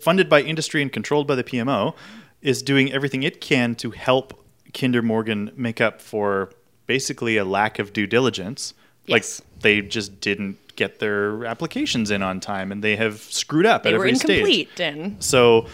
funded 0.00 0.28
by 0.28 0.42
industry 0.42 0.82
and 0.82 0.92
controlled 0.92 1.26
by 1.26 1.34
the 1.34 1.44
PMO, 1.44 1.94
is 2.42 2.62
doing 2.62 2.92
everything 2.92 3.22
it 3.22 3.40
can 3.40 3.74
to 3.76 3.90
help 3.90 4.44
Kinder 4.72 5.02
Morgan 5.02 5.50
make 5.56 5.80
up 5.80 6.00
for 6.00 6.50
basically 6.86 7.36
a 7.36 7.44
lack 7.44 7.78
of 7.78 7.92
due 7.92 8.06
diligence. 8.06 8.74
Yes. 9.06 9.40
Like 9.40 9.60
they 9.62 9.80
just 9.82 10.20
didn't 10.20 10.58
get 10.76 11.00
their 11.00 11.44
applications 11.44 12.10
in 12.10 12.22
on 12.22 12.38
time, 12.40 12.70
and 12.70 12.84
they 12.84 12.96
have 12.96 13.20
screwed 13.20 13.66
up 13.66 13.82
They 13.82 13.92
at 13.92 13.98
were 13.98 14.04
every 14.06 14.16
stage. 14.16 14.30
incomplete, 14.38 14.80
and 14.80 15.22
So 15.24 15.66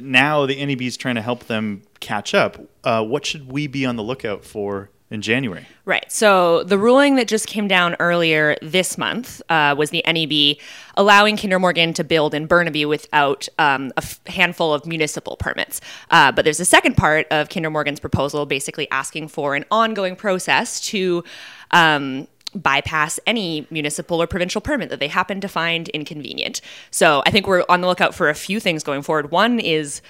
now 0.00 0.46
the 0.46 0.64
NEB 0.64 0.82
is 0.82 0.96
trying 0.96 1.14
to 1.16 1.22
help 1.22 1.44
them 1.46 1.82
catch 2.00 2.34
up. 2.34 2.58
Uh, 2.82 3.04
what 3.04 3.24
should 3.26 3.50
we 3.52 3.66
be 3.66 3.86
on 3.86 3.96
the 3.96 4.02
lookout 4.02 4.44
for 4.44 4.90
in 5.10 5.22
January? 5.22 5.66
Right. 5.84 6.10
So 6.10 6.62
the 6.62 6.78
ruling 6.78 7.16
that 7.16 7.26
just 7.26 7.48
came 7.48 7.66
down 7.66 7.96
earlier 7.98 8.56
this 8.62 8.96
month 8.96 9.42
uh, 9.48 9.74
was 9.76 9.90
the 9.90 10.04
NEB 10.06 10.56
allowing 10.96 11.36
Kinder 11.36 11.58
Morgan 11.58 11.92
to 11.94 12.04
build 12.04 12.32
in 12.32 12.46
Burnaby 12.46 12.84
without 12.86 13.48
um, 13.58 13.92
a 13.96 14.02
f- 14.02 14.20
handful 14.26 14.72
of 14.72 14.86
municipal 14.86 15.36
permits. 15.36 15.80
Uh, 16.10 16.30
but 16.30 16.44
there's 16.44 16.60
a 16.60 16.64
second 16.64 16.96
part 16.96 17.26
of 17.30 17.48
Kinder 17.48 17.70
Morgan's 17.70 17.98
proposal, 17.98 18.46
basically 18.46 18.88
asking 18.90 19.28
for 19.28 19.54
an 19.54 19.64
ongoing 19.70 20.16
process 20.16 20.80
to. 20.80 21.24
Um, 21.72 22.28
bypass 22.52 23.20
any 23.28 23.64
municipal 23.70 24.20
or 24.20 24.26
provincial 24.26 24.60
permit 24.60 24.90
that 24.90 24.98
they 24.98 25.06
happen 25.06 25.40
to 25.40 25.46
find 25.46 25.88
inconvenient. 25.90 26.60
So 26.90 27.22
I 27.24 27.30
think 27.30 27.46
we're 27.46 27.64
on 27.68 27.80
the 27.80 27.86
lookout 27.86 28.12
for 28.12 28.28
a 28.28 28.34
few 28.34 28.58
things 28.58 28.82
going 28.82 29.02
forward. 29.02 29.30
One 29.30 29.60
is 29.60 30.02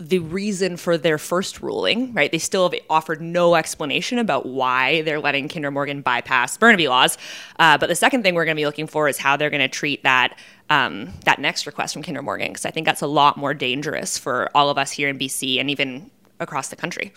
the 0.00 0.18
reason 0.18 0.78
for 0.78 0.96
their 0.96 1.18
first 1.18 1.60
ruling, 1.60 2.14
right? 2.14 2.32
They 2.32 2.38
still 2.38 2.68
have 2.68 2.80
offered 2.88 3.20
no 3.20 3.54
explanation 3.54 4.18
about 4.18 4.46
why 4.46 5.02
they're 5.02 5.20
letting 5.20 5.48
Kinder 5.48 5.70
Morgan 5.70 6.00
bypass 6.00 6.56
Burnaby 6.56 6.88
laws. 6.88 7.18
Uh, 7.58 7.76
but 7.76 7.88
the 7.88 7.94
second 7.94 8.22
thing 8.22 8.34
we're 8.34 8.46
going 8.46 8.56
to 8.56 8.60
be 8.60 8.64
looking 8.64 8.86
for 8.86 9.08
is 9.08 9.18
how 9.18 9.36
they're 9.36 9.50
going 9.50 9.60
to 9.60 9.68
treat 9.68 10.02
that 10.02 10.38
um, 10.70 11.12
that 11.24 11.40
next 11.40 11.66
request 11.66 11.92
from 11.92 12.02
Kinder 12.02 12.22
Morgan, 12.22 12.48
because 12.48 12.64
I 12.64 12.70
think 12.70 12.86
that's 12.86 13.02
a 13.02 13.06
lot 13.06 13.36
more 13.36 13.52
dangerous 13.52 14.16
for 14.16 14.48
all 14.54 14.70
of 14.70 14.78
us 14.78 14.92
here 14.92 15.08
in 15.08 15.18
BC 15.18 15.60
and 15.60 15.68
even 15.68 16.10
across 16.38 16.68
the 16.68 16.76
country. 16.76 17.12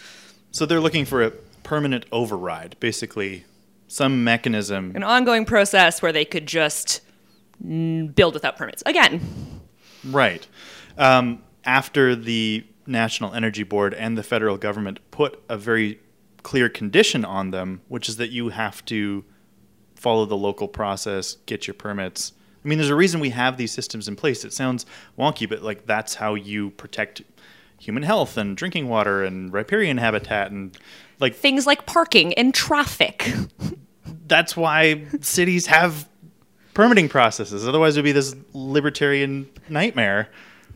So 0.51 0.65
they're 0.65 0.79
looking 0.79 1.05
for 1.05 1.23
a 1.23 1.31
permanent 1.61 2.05
override, 2.11 2.75
basically 2.79 3.45
some 3.87 4.23
mechanism. 4.23 4.91
An 4.95 5.03
ongoing 5.03 5.45
process 5.45 6.01
where 6.01 6.11
they 6.11 6.25
could 6.25 6.47
just 6.47 7.01
build 7.61 8.33
without 8.33 8.57
permits 8.57 8.81
again. 8.87 9.21
Right. 10.03 10.45
Um, 10.97 11.43
after 11.63 12.15
the 12.15 12.65
National 12.85 13.33
Energy 13.33 13.63
Board 13.63 13.93
and 13.93 14.17
the 14.17 14.23
federal 14.23 14.57
government 14.57 14.99
put 15.11 15.41
a 15.49 15.57
very 15.57 15.99
clear 16.43 16.69
condition 16.69 17.23
on 17.23 17.51
them, 17.51 17.81
which 17.87 18.09
is 18.09 18.17
that 18.17 18.29
you 18.29 18.49
have 18.49 18.83
to 18.85 19.23
follow 19.95 20.25
the 20.25 20.37
local 20.37 20.67
process, 20.67 21.37
get 21.45 21.65
your 21.65 21.73
permits. 21.73 22.33
I 22.63 22.67
mean, 22.67 22.77
there's 22.77 22.89
a 22.89 22.95
reason 22.95 23.19
we 23.19 23.29
have 23.31 23.57
these 23.57 23.71
systems 23.71 24.07
in 24.07 24.15
place. 24.15 24.45
It 24.45 24.53
sounds 24.53 24.85
wonky, 25.17 25.47
but 25.47 25.61
like 25.61 25.85
that's 25.85 26.15
how 26.15 26.35
you 26.35 26.71
protect 26.71 27.21
human 27.79 28.03
health 28.03 28.37
and 28.37 28.55
drinking 28.55 28.87
water 28.87 29.23
and 29.23 29.51
riparian 29.51 29.97
habitat 29.97 30.51
and 30.51 30.77
like 31.19 31.35
things 31.35 31.67
like 31.67 31.85
parking 31.85 32.33
and 32.35 32.53
traffic. 32.53 33.29
that's 34.27 34.55
why 34.55 35.05
cities 35.21 35.67
have 35.67 36.07
permitting 36.73 37.09
processes. 37.09 37.67
Otherwise, 37.67 37.95
it 37.95 37.99
would 37.99 38.05
be 38.05 38.11
this 38.11 38.35
libertarian 38.53 39.49
nightmare 39.69 40.29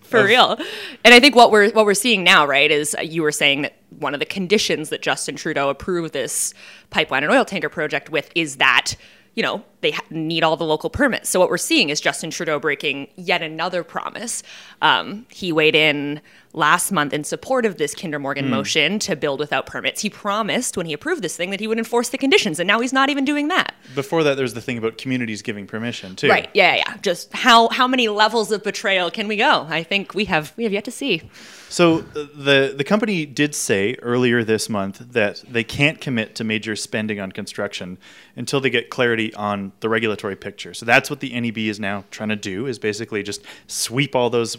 for 0.08 0.20
of, 0.20 0.26
real. 0.26 0.58
And 1.04 1.14
I 1.14 1.20
think 1.20 1.36
what 1.36 1.52
we're 1.52 1.72
what 1.72 1.86
we're 1.86 1.94
seeing 1.94 2.24
now, 2.24 2.46
right, 2.46 2.72
is 2.72 2.96
you 3.04 3.22
were 3.22 3.32
saying 3.32 3.64
that 3.64 3.78
one 3.90 4.14
of 4.14 4.20
the 4.20 4.26
conditions 4.26 4.90
that 4.90 5.02
Justin 5.02 5.36
Trudeau 5.36 5.70
approved 5.70 6.14
this 6.14 6.54
pipeline 6.90 7.24
and 7.24 7.32
oil 7.32 7.46
tanker 7.46 7.70
project 7.70 8.10
with 8.10 8.30
is 8.36 8.58
that 8.58 8.96
you 9.36 9.44
know 9.44 9.64
they 9.82 9.96
need 10.10 10.44
all 10.44 10.58
the 10.58 10.66
local 10.66 10.90
permits. 10.90 11.30
So 11.30 11.40
what 11.40 11.50
we're 11.50 11.58
seeing 11.58 11.90
is 11.90 12.02
Justin 12.02 12.32
Trudeau 12.32 12.60
breaking 12.60 13.08
yet 13.16 13.42
another 13.42 13.84
promise. 13.84 14.42
Um, 14.82 15.26
he 15.30 15.52
weighed 15.52 15.76
in 15.76 16.22
last 16.54 16.92
month 16.92 17.14
in 17.14 17.24
support 17.24 17.66
of 17.66 17.78
this 17.78 17.94
Kinder 17.94 18.18
Morgan 18.18 18.46
mm. 18.46 18.50
motion 18.50 19.00
to 19.00 19.16
build 19.16 19.40
without 19.40 19.68
permits. 19.68 20.02
He 20.02 20.10
promised 20.10 20.76
when 20.76 20.88
he 20.88 20.94
approved 20.94 21.22
this 21.22 21.38
thing 21.38 21.52
that 21.52 21.60
he 21.60 21.68
would 21.68 21.78
enforce 21.78 22.10
the 22.10 22.18
conditions, 22.18 22.60
and 22.60 22.68
now 22.68 22.80
he's 22.80 22.94
not 22.94 23.10
even 23.10 23.24
doing 23.24 23.48
that. 23.50 23.76
Before 23.94 24.24
that, 24.24 24.36
there's 24.36 24.56
the 24.56 24.62
thing 24.62 24.78
about 24.78 24.98
communities 24.98 25.42
giving 25.42 25.68
permission 25.68 26.16
too. 26.16 26.30
Right? 26.30 26.50
Yeah, 26.54 26.76
yeah. 26.76 26.98
Just 26.98 27.32
how 27.34 27.70
how 27.70 27.88
many 27.88 28.08
levels 28.08 28.52
of 28.52 28.64
betrayal 28.64 29.12
can 29.12 29.28
we 29.28 29.38
go? 29.38 29.68
I 29.70 29.84
think 29.84 30.16
we 30.16 30.26
have 30.26 30.54
we 30.58 30.64
have 30.64 30.74
yet 30.74 30.86
to 30.86 30.92
see. 30.92 31.22
So 31.70 32.00
uh, 32.00 32.26
the 32.36 32.74
the 32.76 32.84
company 32.84 33.26
did 33.26 33.54
say 33.54 33.96
earlier 34.02 34.44
this 34.44 34.70
month 34.70 35.14
that 35.14 35.44
they 35.48 35.64
can't 35.64 36.02
commit 36.02 36.36
to 36.36 36.44
major 36.44 36.76
spending 36.76 37.20
on 37.20 37.32
construction 37.32 37.98
until 38.36 38.60
they 38.60 38.70
get 38.70 38.90
clarity 38.90 39.34
on 39.36 39.67
the 39.80 39.90
regulatory 39.90 40.36
picture. 40.36 40.74
So 40.74 40.86
that's 40.86 41.10
what 41.10 41.20
the 41.20 41.40
NEB 41.40 41.58
is 41.60 41.80
now 41.80 42.04
trying 42.12 42.30
to 42.30 42.36
do 42.36 42.66
is 42.68 42.80
basically 42.80 43.24
just 43.24 43.42
sweep 43.68 44.16
all 44.16 44.30
those 44.30 44.58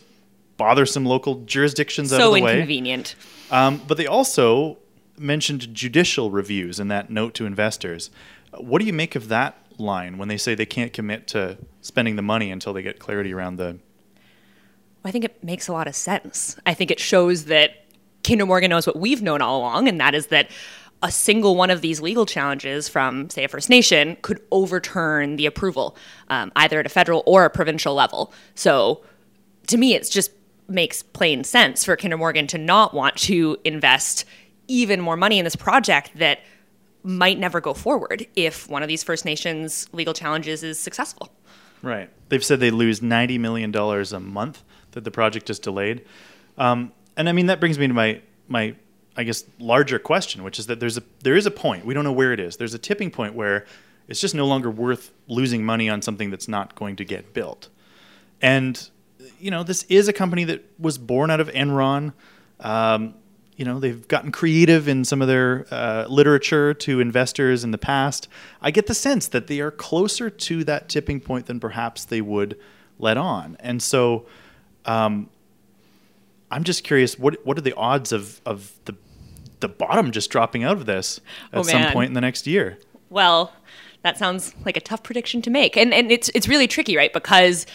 bothersome 0.57 1.05
local 1.07 1.37
jurisdictions 1.45 2.11
so 2.11 2.17
out 2.17 2.21
of 2.21 2.27
the 2.27 2.43
way. 2.43 2.53
So 2.53 2.55
inconvenient. 2.55 3.15
Um, 3.51 3.81
but 3.87 3.97
they 3.97 4.07
also 4.07 4.79
mentioned 5.17 5.75
judicial 5.75 6.31
reviews 6.31 6.79
in 6.79 6.89
that 6.89 7.11
note 7.11 7.35
to 7.35 7.47
investors. 7.47 8.11
What 8.57 8.81
do 8.81 8.87
you 8.87 8.93
make 8.93 9.15
of 9.15 9.29
that 9.29 9.57
line 9.79 10.19
when 10.19 10.29
they 10.29 10.37
say 10.37 10.55
they 10.55 10.67
can't 10.67 10.93
commit 10.93 11.27
to 11.29 11.59
spending 11.81 12.17
the 12.17 12.23
money 12.23 12.51
until 12.51 12.73
they 12.73 12.83
get 12.83 12.99
clarity 12.99 13.33
around 13.33 13.57
the? 13.57 13.79
I 15.05 15.11
think 15.11 15.25
it 15.25 15.43
makes 15.43 15.69
a 15.69 15.73
lot 15.73 15.87
of 15.87 15.95
sense. 15.95 16.57
I 16.67 16.75
think 16.75 16.91
it 16.91 17.01
shows 17.01 17.47
that 17.47 17.85
Kinder 18.25 18.47
Morgan 18.47 18.71
knows 18.71 18.87
what 18.87 18.97
we've 18.97 19.23
known 19.23 19.41
all 19.41 19.61
along, 19.61 19.89
and 19.89 20.01
that 20.01 20.15
is 20.15 20.27
that 20.27 20.51
a 21.03 21.13
single 21.13 21.55
one 21.55 21.71
of 21.71 21.81
these 21.81 22.01
legal 22.01 22.27
challenges 22.27 22.89
from, 22.89 23.31
say, 23.31 23.45
a 23.45 23.49
First 23.49 23.71
Nation 23.71 24.17
could 24.23 24.41
overturn 24.51 25.37
the 25.37 25.47
approval, 25.47 25.97
um, 26.29 26.51
either 26.57 26.81
at 26.81 26.87
a 26.87 26.89
federal 26.89 27.23
or 27.27 27.45
a 27.45 27.51
provincial 27.51 27.95
level. 27.95 28.33
So, 28.55 29.05
to 29.69 29.77
me, 29.77 29.95
it 29.95 30.09
just 30.11 30.33
makes 30.69 31.03
plain 31.03 31.45
sense 31.45 31.85
for 31.85 31.97
Kinder 31.97 32.17
Morgan 32.17 32.47
to 32.49 32.59
not 32.59 32.95
want 32.95 33.17
to 33.17 33.57
invest 33.65 34.25
even 34.67 35.01
more 35.01 35.17
money 35.17 35.39
in 35.39 35.45
this 35.45 35.57
project 35.57 36.11
that 36.17 36.41
might 37.03 37.39
never 37.39 37.61
go 37.61 37.73
forward 37.73 38.27
if 38.37 38.69
one 38.69 38.83
of 38.83 38.89
these 38.89 39.03
First 39.03 39.25
Nations 39.25 39.89
legal 39.93 40.13
challenges 40.13 40.63
is 40.63 40.79
successful. 40.79 41.33
Right. 41.81 42.11
They've 42.29 42.45
said 42.45 42.61
they 42.61 42.71
lose 42.71 43.01
$90 43.01 43.39
million 43.39 43.75
a 43.75 44.21
month 44.21 44.63
that 44.93 45.05
the 45.05 45.11
project 45.11 45.49
is 45.49 45.59
delayed. 45.59 46.05
Um, 46.59 46.93
and 47.17 47.29
I 47.29 47.33
mean, 47.33 47.47
that 47.47 47.61
brings 47.61 47.79
me 47.79 47.87
to 47.87 47.95
my, 47.95 48.21
my, 48.49 48.75
I 49.19 49.25
guess, 49.25 49.45
larger 49.59 49.99
question, 49.99 50.45
which 50.45 50.59
is 50.59 50.69
that 50.69 50.79
there's 50.79 50.97
a, 50.97 51.03
there 51.25 51.37
is 51.37 51.45
a 51.45 51.51
point, 51.51 51.85
we 51.85 51.93
don't 51.93 52.05
know 52.05 52.13
where 52.13 52.33
it 52.33 52.39
is. 52.39 52.57
There's 52.57 52.73
a 52.73 52.79
tipping 52.79 53.11
point 53.11 53.35
where 53.35 53.67
it's 54.07 54.21
just 54.21 54.35
no 54.35 54.47
longer 54.47 54.71
worth 54.71 55.13
losing 55.27 55.65
money 55.65 55.89
on 55.89 56.01
something 56.01 56.31
that's 56.31 56.47
not 56.47 56.77
going 56.77 56.97
to 56.97 57.05
get 57.05 57.35
built. 57.35 57.69
And 58.41 58.89
you 59.41 59.51
know, 59.51 59.63
this 59.63 59.83
is 59.85 60.09
a 60.09 60.13
company 60.13 60.45
that 60.45 60.65
was 60.79 60.99
born 60.99 61.31
out 61.31 61.41
of 61.41 61.49
Enron. 61.49 62.13
Um, 62.61 63.15
you 63.57 63.65
know, 63.65 63.81
they've 63.81 64.07
gotten 64.07 64.31
creative 64.31 64.87
in 64.87 65.05
some 65.05 65.21
of 65.21 65.29
their 65.29 65.67
uh, 65.71 66.07
literature 66.09 66.75
to 66.75 67.01
investors 67.01 67.65
in 67.65 67.73
the 67.73 67.79
past. 67.79 68.29
I 68.63 68.71
get 68.71 68.87
the 68.87 68.95
sense 68.95 69.27
that 69.29 69.49
they 69.49 69.61
are 69.61 69.73
closer 69.73 70.31
to 70.31 70.65
that 70.65 70.89
tipping 70.89 71.21
point 71.21 71.47
than 71.47 71.59
perhaps 71.59 72.05
they 72.05 72.21
would 72.21 72.57
let 72.99 73.17
on. 73.17 73.57
And 73.61 73.83
so, 73.83 74.27
um, 74.87 75.29
I'm 76.51 76.65
just 76.65 76.85
curious 76.85 77.19
what 77.19 77.45
what 77.45 77.59
are 77.59 77.63
the 77.63 77.75
odds 77.75 78.13
of 78.13 78.41
of 78.47 78.73
the 78.85 78.95
the 79.61 79.69
bottom 79.69 80.13
just 80.13 80.31
dropping 80.31 80.65
out 80.65 80.77
of 80.77 80.87
this 80.87 81.21
oh, 81.53 81.61
at 81.61 81.67
oh, 81.67 81.69
some 81.69 81.93
point 81.93 82.09
in 82.09 82.15
the 82.15 82.21
next 82.21 82.47
year? 82.47 82.79
Well, 83.11 83.53
that 84.03 84.19
sounds 84.19 84.55
like 84.65 84.77
a 84.77 84.81
tough 84.81 85.03
prediction 85.03 85.43
to 85.43 85.51
make, 85.51 85.77
and 85.77 85.93
and 85.93 86.11
it's 86.13 86.29
it's 86.35 86.49
really 86.49 86.69
tricky, 86.69 86.97
right? 86.97 87.13
Because 87.13 87.67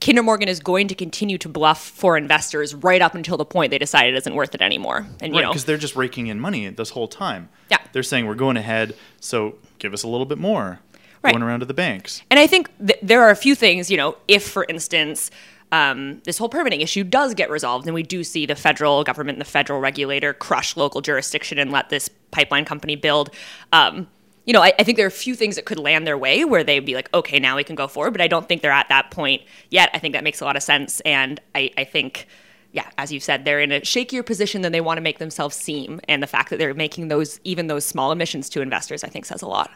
Kinder 0.00 0.22
Morgan 0.22 0.48
is 0.48 0.60
going 0.60 0.88
to 0.88 0.94
continue 0.94 1.38
to 1.38 1.48
bluff 1.48 1.80
for 1.80 2.16
investors 2.16 2.74
right 2.74 3.00
up 3.00 3.14
until 3.14 3.36
the 3.36 3.44
point 3.44 3.70
they 3.70 3.78
decide 3.78 4.06
it 4.08 4.14
isn't 4.16 4.34
worth 4.34 4.54
it 4.54 4.60
anymore. 4.60 5.06
And 5.20 5.32
you 5.32 5.38
right, 5.38 5.44
know, 5.44 5.50
because 5.50 5.64
they're 5.64 5.78
just 5.78 5.96
raking 5.96 6.26
in 6.26 6.40
money 6.40 6.68
this 6.68 6.90
whole 6.90 7.08
time. 7.08 7.48
Yeah, 7.70 7.78
they're 7.92 8.02
saying 8.02 8.26
we're 8.26 8.34
going 8.34 8.56
ahead, 8.56 8.96
so 9.20 9.56
give 9.78 9.94
us 9.94 10.02
a 10.02 10.08
little 10.08 10.26
bit 10.26 10.38
more. 10.38 10.80
Right. 11.22 11.32
Going 11.32 11.44
around 11.44 11.60
to 11.60 11.66
the 11.66 11.74
banks. 11.74 12.20
And 12.30 12.40
I 12.40 12.48
think 12.48 12.68
th- 12.84 12.98
there 13.00 13.22
are 13.22 13.30
a 13.30 13.36
few 13.36 13.54
things. 13.54 13.90
You 13.90 13.96
know, 13.96 14.16
if 14.26 14.46
for 14.46 14.66
instance. 14.68 15.30
Um, 15.72 16.20
this 16.24 16.36
whole 16.38 16.50
permitting 16.50 16.82
issue 16.82 17.02
does 17.02 17.34
get 17.34 17.50
resolved, 17.50 17.86
and 17.86 17.94
we 17.94 18.02
do 18.02 18.22
see 18.22 18.44
the 18.46 18.54
federal 18.54 19.02
government 19.04 19.36
and 19.36 19.40
the 19.40 19.50
federal 19.50 19.80
regulator 19.80 20.34
crush 20.34 20.76
local 20.76 21.00
jurisdiction 21.00 21.58
and 21.58 21.72
let 21.72 21.88
this 21.88 22.10
pipeline 22.30 22.66
company 22.66 22.94
build. 22.94 23.30
Um, 23.72 24.06
you 24.44 24.52
know, 24.52 24.60
I, 24.60 24.72
I, 24.78 24.82
think 24.82 24.96
there 24.96 25.06
are 25.06 25.08
a 25.08 25.10
few 25.10 25.34
things 25.34 25.56
that 25.56 25.64
could 25.64 25.78
land 25.78 26.06
their 26.06 26.18
way 26.18 26.44
where 26.44 26.64
they'd 26.64 26.84
be 26.84 26.94
like, 26.94 27.08
okay, 27.14 27.38
now 27.38 27.56
we 27.56 27.64
can 27.64 27.76
go 27.76 27.88
forward. 27.88 28.10
But 28.10 28.20
I 28.20 28.28
don't 28.28 28.48
think 28.48 28.60
they're 28.60 28.72
at 28.72 28.88
that 28.88 29.10
point 29.10 29.42
yet. 29.70 29.90
I 29.94 29.98
think 29.98 30.14
that 30.14 30.24
makes 30.24 30.40
a 30.40 30.44
lot 30.44 30.56
of 30.56 30.62
sense. 30.62 31.00
And 31.00 31.40
I, 31.54 31.70
I 31.78 31.84
think, 31.84 32.26
yeah, 32.72 32.90
as 32.98 33.12
you 33.12 33.20
said, 33.20 33.44
they're 33.44 33.60
in 33.60 33.70
a 33.70 33.80
shakier 33.80 34.26
position 34.26 34.62
than 34.62 34.72
they 34.72 34.80
want 34.80 34.98
to 34.98 35.02
make 35.02 35.18
themselves 35.18 35.54
seem. 35.54 36.00
And 36.08 36.22
the 36.22 36.26
fact 36.26 36.50
that 36.50 36.58
they're 36.58 36.74
making 36.74 37.08
those, 37.08 37.38
even 37.44 37.68
those 37.68 37.84
small 37.84 38.10
emissions 38.10 38.48
to 38.50 38.62
investors, 38.62 39.04
I 39.04 39.08
think 39.08 39.26
says 39.26 39.42
a 39.42 39.48
lot. 39.48 39.70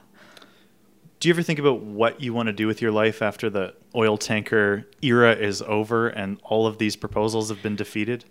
Do 1.19 1.29
you 1.29 1.35
ever 1.35 1.43
think 1.43 1.59
about 1.59 1.81
what 1.81 2.21
you 2.21 2.35
want 2.35 2.49
to 2.49 2.53
do 2.53 2.67
with 2.67 2.83
your 2.83 2.93
life 2.93 3.23
after 3.23 3.49
the 3.49 3.75
oil 3.95 4.19
tanker 4.19 4.87
era 5.01 5.35
is 5.35 5.63
over 5.63 6.09
and 6.09 6.39
all 6.43 6.67
of 6.67 6.79
these 6.79 6.95
proposals 6.95 7.49
have 7.49 7.63
been 7.63 7.77
defeated? 7.77 8.25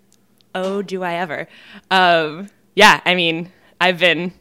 Oh, 0.54 0.82
do 0.82 1.02
I 1.02 1.14
ever? 1.14 1.48
Um, 1.90 2.48
yeah, 2.74 3.00
I 3.04 3.14
mean, 3.14 3.50
I've 3.80 3.98
been 3.98 4.32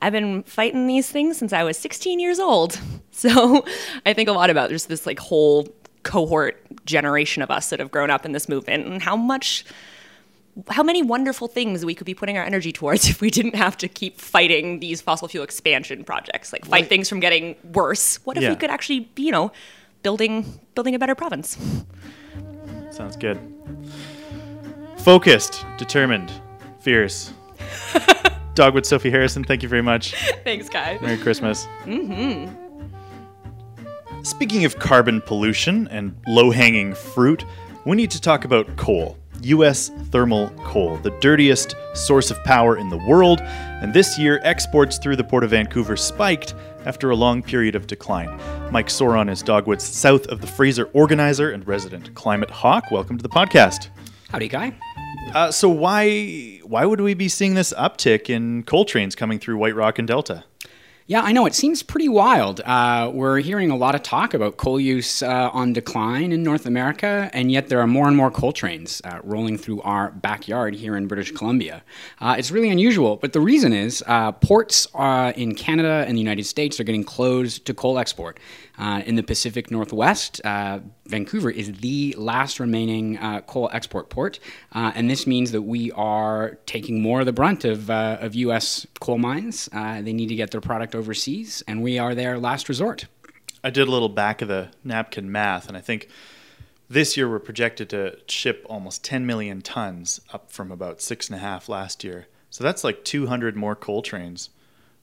I've 0.00 0.12
been 0.12 0.42
fighting 0.42 0.86
these 0.86 1.10
things 1.10 1.38
since 1.38 1.52
I 1.52 1.64
was 1.64 1.78
16 1.78 2.20
years 2.20 2.38
old. 2.38 2.80
So 3.16 3.64
I 4.04 4.12
think 4.12 4.28
a 4.28 4.32
lot 4.32 4.50
about 4.50 4.70
just 4.70 4.88
this 4.88 5.06
like 5.06 5.20
whole 5.20 5.68
cohort 6.02 6.60
generation 6.84 7.44
of 7.44 7.50
us 7.52 7.70
that 7.70 7.78
have 7.78 7.92
grown 7.92 8.10
up 8.10 8.26
in 8.26 8.32
this 8.32 8.48
movement 8.48 8.86
and 8.86 9.00
how 9.00 9.14
much 9.14 9.64
how 10.70 10.82
many 10.82 11.02
wonderful 11.02 11.48
things 11.48 11.84
we 11.84 11.94
could 11.94 12.06
be 12.06 12.14
putting 12.14 12.38
our 12.38 12.44
energy 12.44 12.72
towards 12.72 13.08
if 13.10 13.20
we 13.20 13.30
didn't 13.30 13.54
have 13.54 13.76
to 13.78 13.88
keep 13.88 14.20
fighting 14.20 14.80
these 14.80 15.00
fossil 15.00 15.28
fuel 15.28 15.44
expansion 15.44 16.04
projects 16.04 16.52
like 16.52 16.64
fight 16.64 16.88
things 16.88 17.08
from 17.08 17.20
getting 17.20 17.56
worse 17.72 18.16
what 18.24 18.36
if 18.36 18.42
yeah. 18.42 18.50
we 18.50 18.56
could 18.56 18.70
actually 18.70 19.00
be 19.00 19.24
you 19.24 19.32
know 19.32 19.52
building 20.02 20.60
building 20.74 20.94
a 20.94 20.98
better 20.98 21.14
province 21.14 21.58
sounds 22.90 23.16
good 23.16 23.38
focused 24.98 25.64
determined 25.78 26.30
fierce 26.80 27.32
Dogwood 28.54 28.86
Sophie 28.86 29.10
Harrison, 29.10 29.42
thank 29.42 29.64
you 29.64 29.68
very 29.68 29.82
much. 29.82 30.14
Thanks, 30.44 30.68
Kai. 30.68 30.98
Merry 31.02 31.18
Christmas. 31.18 31.66
Mm-hmm. 31.84 32.54
Speaking 34.22 34.64
of 34.64 34.78
carbon 34.78 35.20
pollution 35.20 35.88
and 35.88 36.16
low 36.26 36.50
hanging 36.52 36.94
fruit, 36.94 37.44
we 37.84 37.96
need 37.96 38.12
to 38.12 38.20
talk 38.20 38.44
about 38.44 38.76
coal. 38.76 39.18
U.S. 39.44 39.90
thermal 40.10 40.50
coal, 40.64 40.96
the 40.98 41.10
dirtiest 41.20 41.74
source 41.94 42.30
of 42.30 42.42
power 42.44 42.76
in 42.76 42.88
the 42.88 42.96
world. 42.96 43.40
And 43.40 43.92
this 43.92 44.18
year, 44.18 44.40
exports 44.42 44.98
through 44.98 45.16
the 45.16 45.24
Port 45.24 45.44
of 45.44 45.50
Vancouver 45.50 45.96
spiked 45.96 46.54
after 46.84 47.10
a 47.10 47.16
long 47.16 47.42
period 47.42 47.74
of 47.74 47.86
decline. 47.86 48.28
Mike 48.70 48.88
Soron 48.88 49.30
is 49.30 49.42
Dogwood's 49.42 49.84
south 49.84 50.26
of 50.26 50.40
the 50.40 50.46
Fraser 50.46 50.86
organizer 50.92 51.50
and 51.50 51.66
resident 51.66 52.14
climate 52.14 52.50
hawk. 52.50 52.90
Welcome 52.90 53.16
to 53.18 53.22
the 53.22 53.28
podcast. 53.28 53.88
Howdy, 54.30 54.48
Kai. 54.48 54.74
Uh, 55.34 55.50
so 55.50 55.68
why 55.68 56.60
why 56.64 56.84
would 56.84 57.00
we 57.00 57.14
be 57.14 57.28
seeing 57.28 57.54
this 57.54 57.72
uptick 57.74 58.28
in 58.28 58.62
coal 58.64 58.84
trains 58.84 59.14
coming 59.14 59.38
through 59.38 59.56
White 59.56 59.74
Rock 59.74 59.98
and 59.98 60.08
Delta? 60.08 60.44
Yeah, 61.06 61.20
I 61.20 61.32
know. 61.32 61.44
It 61.44 61.54
seems 61.54 61.82
pretty 61.82 62.08
wild. 62.08 62.62
Uh, 62.64 63.10
we're 63.12 63.40
hearing 63.40 63.70
a 63.70 63.76
lot 63.76 63.94
of 63.94 64.02
talk 64.02 64.32
about 64.32 64.56
coal 64.56 64.80
use 64.80 65.22
uh, 65.22 65.50
on 65.52 65.74
decline 65.74 66.32
in 66.32 66.42
North 66.42 66.64
America, 66.64 67.28
and 67.34 67.52
yet 67.52 67.68
there 67.68 67.78
are 67.80 67.86
more 67.86 68.08
and 68.08 68.16
more 68.16 68.30
coal 68.30 68.52
trains 68.52 69.02
uh, 69.04 69.18
rolling 69.22 69.58
through 69.58 69.82
our 69.82 70.12
backyard 70.12 70.74
here 70.74 70.96
in 70.96 71.06
British 71.06 71.30
Columbia. 71.32 71.82
Uh, 72.22 72.36
it's 72.38 72.50
really 72.50 72.70
unusual, 72.70 73.16
but 73.16 73.34
the 73.34 73.40
reason 73.40 73.74
is 73.74 74.02
uh, 74.06 74.32
ports 74.32 74.86
uh, 74.94 75.34
in 75.36 75.54
Canada 75.54 76.06
and 76.08 76.16
the 76.16 76.22
United 76.22 76.44
States 76.44 76.80
are 76.80 76.84
getting 76.84 77.04
closed 77.04 77.66
to 77.66 77.74
coal 77.74 77.98
export. 77.98 78.40
Uh, 78.76 79.02
in 79.06 79.14
the 79.14 79.22
Pacific 79.22 79.70
Northwest, 79.70 80.40
uh, 80.44 80.80
Vancouver 81.06 81.48
is 81.48 81.72
the 81.74 82.14
last 82.18 82.58
remaining 82.58 83.16
uh, 83.18 83.40
coal 83.42 83.70
export 83.72 84.10
port, 84.10 84.40
and 84.72 85.08
this 85.08 85.26
means 85.26 85.52
that 85.52 85.62
we 85.62 85.92
are 85.92 86.58
taking 86.66 87.00
more 87.00 87.20
of 87.20 87.26
the 87.26 87.32
brunt 87.32 87.64
of, 87.64 87.88
of 87.88 88.34
U.S. 88.34 88.84
coal 89.00 89.18
mines. 89.18 89.68
they 89.72 90.12
need 90.12 90.28
to 90.28 90.34
get 90.34 90.50
their 90.50 90.60
product 90.60 90.94
overseas, 90.94 91.62
and 91.68 91.82
we 91.82 91.98
are 91.98 92.14
their 92.16 92.38
last 92.38 92.68
resort. 92.68 93.06
I 93.62 93.70
did 93.70 93.86
a 93.86 93.90
little 93.90 94.08
back 94.08 94.42
of 94.42 94.48
the 94.48 94.70
napkin 94.82 95.30
math, 95.30 95.68
and 95.68 95.76
I 95.76 95.80
think 95.80 96.08
this 96.88 97.16
year 97.16 97.30
we're 97.30 97.38
projected 97.38 97.88
to 97.90 98.18
ship 98.28 98.66
almost 98.68 99.04
10 99.04 99.24
million 99.24 99.62
tons, 99.62 100.20
up 100.32 100.50
from 100.52 100.70
about 100.70 101.00
six 101.00 101.28
and 101.28 101.36
a 101.36 101.38
half 101.38 101.68
last 101.68 102.04
year. 102.04 102.26
So 102.50 102.62
that's 102.62 102.84
like 102.84 103.04
200 103.04 103.56
more 103.56 103.74
coal 103.74 104.02
trains 104.02 104.50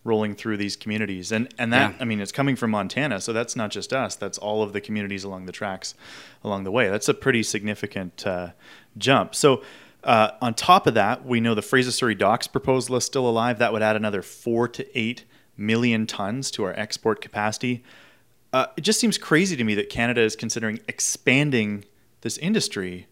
rolling 0.04 0.36
through 0.36 0.58
these 0.58 0.76
communities, 0.76 1.32
and 1.32 1.54
and 1.58 1.72
that 1.74 1.92
yeah. 1.92 1.98
I 2.00 2.06
mean 2.06 2.20
it's 2.20 2.32
coming 2.32 2.56
from 2.56 2.72
Montana, 2.72 3.22
so 3.22 3.34
that's 3.34 3.56
not 3.56 3.72
just 3.72 3.94
us. 3.94 4.16
That's 4.16 4.38
all 4.38 4.64
of 4.64 4.74
the 4.74 4.82
communities 4.82 5.24
along 5.24 5.46
the 5.46 5.52
tracks, 5.52 5.96
along 6.44 6.64
the 6.64 6.72
way. 6.72 6.90
That's 6.90 7.10
a 7.10 7.14
pretty 7.14 7.44
significant 7.44 8.26
uh, 8.26 8.52
jump. 8.98 9.36
So. 9.36 9.62
Uh, 10.04 10.32
on 10.42 10.52
top 10.56 10.88
of 10.88 10.96
that, 10.96 11.24
we 11.28 11.40
know 11.40 11.54
the 11.54 11.62
Fraser 11.62 11.92
Surrey 11.92 12.16
Docks 12.16 12.48
proposal 12.48 12.96
is 12.96 13.06
still 13.06 13.30
alive. 13.30 13.60
That 13.60 13.72
would 13.72 13.84
add 13.84 13.96
another 13.96 14.24
four 14.24 14.68
to 14.70 15.00
eight 15.00 15.26
million 15.56 16.08
tons 16.08 16.50
to 16.52 16.64
our 16.64 16.74
export 16.74 17.22
capacity. 17.22 17.84
Uh, 18.52 18.66
it 18.76 18.82
just 18.82 19.00
seems 19.00 19.20
crazy 19.20 19.56
to 19.56 19.64
me 19.64 19.76
that 19.76 19.90
Canada 19.90 20.22
is 20.22 20.36
considering 20.36 20.80
expanding 20.88 21.86
this 22.22 22.38
industry. 22.40 23.08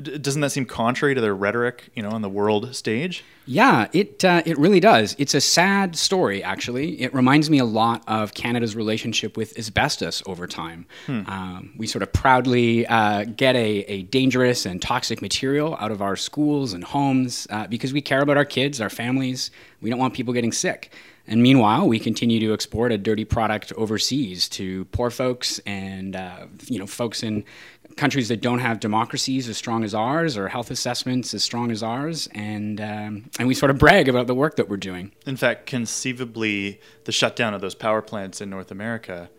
Doesn't 0.00 0.40
that 0.40 0.50
seem 0.50 0.66
contrary 0.66 1.14
to 1.14 1.20
their 1.20 1.34
rhetoric, 1.34 1.90
you 1.94 2.02
know, 2.02 2.10
on 2.10 2.22
the 2.22 2.28
world 2.28 2.74
stage? 2.74 3.24
Yeah, 3.46 3.88
it 3.92 4.24
uh, 4.24 4.42
it 4.46 4.58
really 4.58 4.80
does. 4.80 5.16
It's 5.18 5.34
a 5.34 5.40
sad 5.40 5.96
story, 5.96 6.42
actually. 6.42 7.00
It 7.00 7.12
reminds 7.12 7.50
me 7.50 7.58
a 7.58 7.64
lot 7.64 8.04
of 8.06 8.34
Canada's 8.34 8.76
relationship 8.76 9.36
with 9.36 9.58
asbestos 9.58 10.22
over 10.26 10.46
time. 10.46 10.86
Hmm. 11.06 11.22
Um, 11.26 11.72
we 11.76 11.86
sort 11.86 12.02
of 12.02 12.12
proudly 12.12 12.86
uh, 12.86 13.24
get 13.24 13.56
a, 13.56 13.80
a 13.88 14.02
dangerous 14.04 14.66
and 14.66 14.80
toxic 14.80 15.20
material 15.20 15.76
out 15.80 15.90
of 15.90 16.00
our 16.00 16.16
schools 16.16 16.72
and 16.72 16.84
homes 16.84 17.46
uh, 17.50 17.66
because 17.66 17.92
we 17.92 18.00
care 18.00 18.20
about 18.20 18.36
our 18.36 18.44
kids, 18.44 18.80
our 18.80 18.90
families. 18.90 19.50
We 19.80 19.90
don't 19.90 19.98
want 19.98 20.14
people 20.14 20.32
getting 20.32 20.52
sick. 20.52 20.92
And 21.30 21.42
meanwhile, 21.42 21.86
we 21.86 22.00
continue 22.00 22.40
to 22.40 22.52
export 22.52 22.90
a 22.90 22.98
dirty 22.98 23.24
product 23.24 23.72
overseas 23.74 24.48
to 24.50 24.84
poor 24.86 25.10
folks 25.10 25.60
and 25.60 26.16
uh, 26.16 26.46
you 26.66 26.78
know 26.78 26.86
folks 26.86 27.22
in 27.22 27.44
countries 27.96 28.28
that 28.28 28.40
don't 28.40 28.60
have 28.60 28.80
democracies 28.80 29.48
as 29.48 29.56
strong 29.56 29.84
as 29.84 29.94
ours 29.94 30.36
or 30.36 30.48
health 30.48 30.70
assessments 30.70 31.34
as 31.34 31.42
strong 31.42 31.70
as 31.70 31.82
ours, 31.82 32.28
and 32.34 32.80
um, 32.80 33.30
and 33.38 33.48
we 33.48 33.54
sort 33.54 33.70
of 33.70 33.78
brag 33.78 34.08
about 34.08 34.26
the 34.26 34.34
work 34.34 34.56
that 34.56 34.68
we're 34.68 34.76
doing. 34.76 35.12
In 35.26 35.36
fact, 35.36 35.66
conceivably, 35.66 36.80
the 37.04 37.12
shutdown 37.12 37.54
of 37.54 37.60
those 37.60 37.74
power 37.74 38.02
plants 38.02 38.40
in 38.40 38.50
North 38.50 38.70
America 38.70 39.30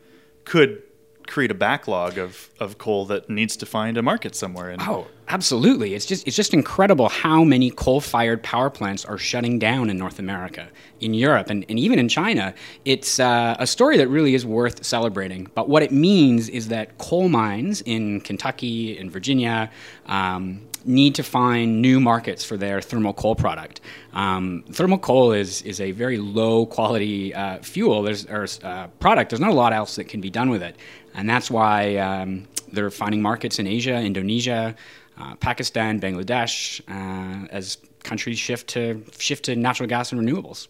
could 0.46 0.84
create 1.28 1.52
a 1.52 1.56
backlog 1.56 2.18
of, 2.18 2.50
of 2.60 2.78
coal 2.78 3.06
that 3.06 3.30
needs 3.30 3.56
to 3.58 3.66
find 3.66 3.98
a 3.98 4.02
market 4.02 4.36
somewhere. 4.36 4.70
And 4.70 4.82
oh, 4.82 5.08
absolutely! 5.28 5.94
It's 5.94 6.06
just 6.06 6.28
it's 6.28 6.36
just 6.36 6.54
incredible 6.54 7.10
how 7.10 7.44
many 7.44 7.70
coal-fired 7.70 8.44
power 8.44 8.70
plants 8.70 9.06
are 9.06 9.18
shutting 9.18 9.60
down 9.60 9.90
in 9.90 9.98
North 9.98 10.20
America, 10.20 10.68
in 11.00 11.14
Europe, 11.14 11.50
and, 11.50 11.66
and 11.70 11.80
even 11.80 12.00
in 12.00 12.08
China. 12.10 12.54
It's 12.86 13.20
uh, 13.20 13.56
a 13.60 13.68
story 13.68 13.98
that 13.98 14.08
really 14.08 14.36
is 14.36 14.46
worth 14.46 14.84
celebrating. 14.84 15.50
But 15.56 15.70
what 15.70 15.84
it 15.84 15.92
means 15.92 16.50
is 16.50 16.68
that 16.70 16.98
coal 16.98 17.30
mines 17.30 17.82
in 17.82 18.22
Kentucky, 18.22 18.98
in 18.98 19.10
Virginia, 19.10 19.72
um, 20.08 20.68
need 20.86 21.16
to 21.16 21.24
find 21.24 21.82
new 21.82 22.00
markets 22.00 22.44
for 22.44 22.58
their 22.58 22.82
thermal 22.82 23.14
coal 23.14 23.36
product. 23.36 23.82
Um, 24.14 24.64
thermal 24.72 24.98
coal 24.98 25.32
is 25.32 25.62
is 25.62 25.80
a 25.80 25.92
very 25.92 26.18
low 26.18 26.66
quality 26.66 27.34
uh, 27.34 27.60
fuel. 27.60 28.04
There's 28.04 28.26
or 28.26 28.48
uh, 28.64 28.88
product. 29.00 29.30
There's 29.30 29.40
not 29.40 29.52
a 29.52 29.56
lot 29.56 29.74
else 29.74 29.96
that 29.96 30.06
can 30.06 30.22
be 30.22 30.30
done 30.30 30.50
with 30.50 30.64
it, 30.64 30.76
and 31.14 31.30
that's 31.30 31.52
why 31.52 31.98
um, 31.98 32.48
they're 32.72 32.92
finding 32.92 33.22
markets 33.22 33.60
in 33.60 33.68
Asia, 33.68 33.96
Indonesia, 33.96 34.76
uh, 35.18 35.36
Pakistan, 35.36 36.00
Bangladesh, 36.00 36.82
uh, 36.88 37.48
as 37.52 37.78
countries 38.04 38.40
shift 38.40 38.68
to 38.70 39.04
shift 39.18 39.46
to 39.46 39.56
natural 39.56 39.88
gas 39.88 40.12
and 40.12 40.22
renewables. 40.22 40.68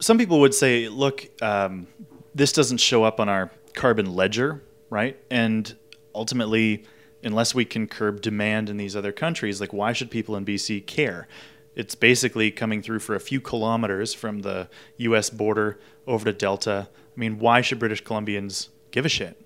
Some 0.00 0.18
people 0.18 0.40
would 0.40 0.54
say, 0.54 0.88
look, 0.88 1.26
um, 1.42 1.86
this 2.34 2.52
doesn't 2.52 2.78
show 2.78 3.04
up 3.04 3.20
on 3.20 3.28
our 3.28 3.50
carbon 3.74 4.14
ledger, 4.14 4.62
right? 4.90 5.18
And 5.30 5.74
ultimately, 6.14 6.84
unless 7.22 7.54
we 7.54 7.64
can 7.64 7.86
curb 7.86 8.20
demand 8.20 8.68
in 8.68 8.76
these 8.76 8.94
other 8.94 9.12
countries, 9.12 9.60
like 9.60 9.72
why 9.72 9.92
should 9.92 10.10
people 10.10 10.36
in 10.36 10.44
BC 10.44 10.86
care? 10.86 11.26
It's 11.74 11.94
basically 11.94 12.50
coming 12.50 12.82
through 12.82 13.00
for 13.00 13.14
a 13.14 13.20
few 13.20 13.40
kilometers 13.40 14.14
from 14.14 14.42
the 14.42 14.68
US 14.98 15.30
border 15.30 15.78
over 16.06 16.24
to 16.24 16.32
Delta. 16.32 16.88
I 17.16 17.20
mean, 17.20 17.38
why 17.38 17.60
should 17.60 17.78
British 17.78 18.02
Columbians 18.02 18.68
give 18.90 19.06
a 19.06 19.08
shit? 19.08 19.40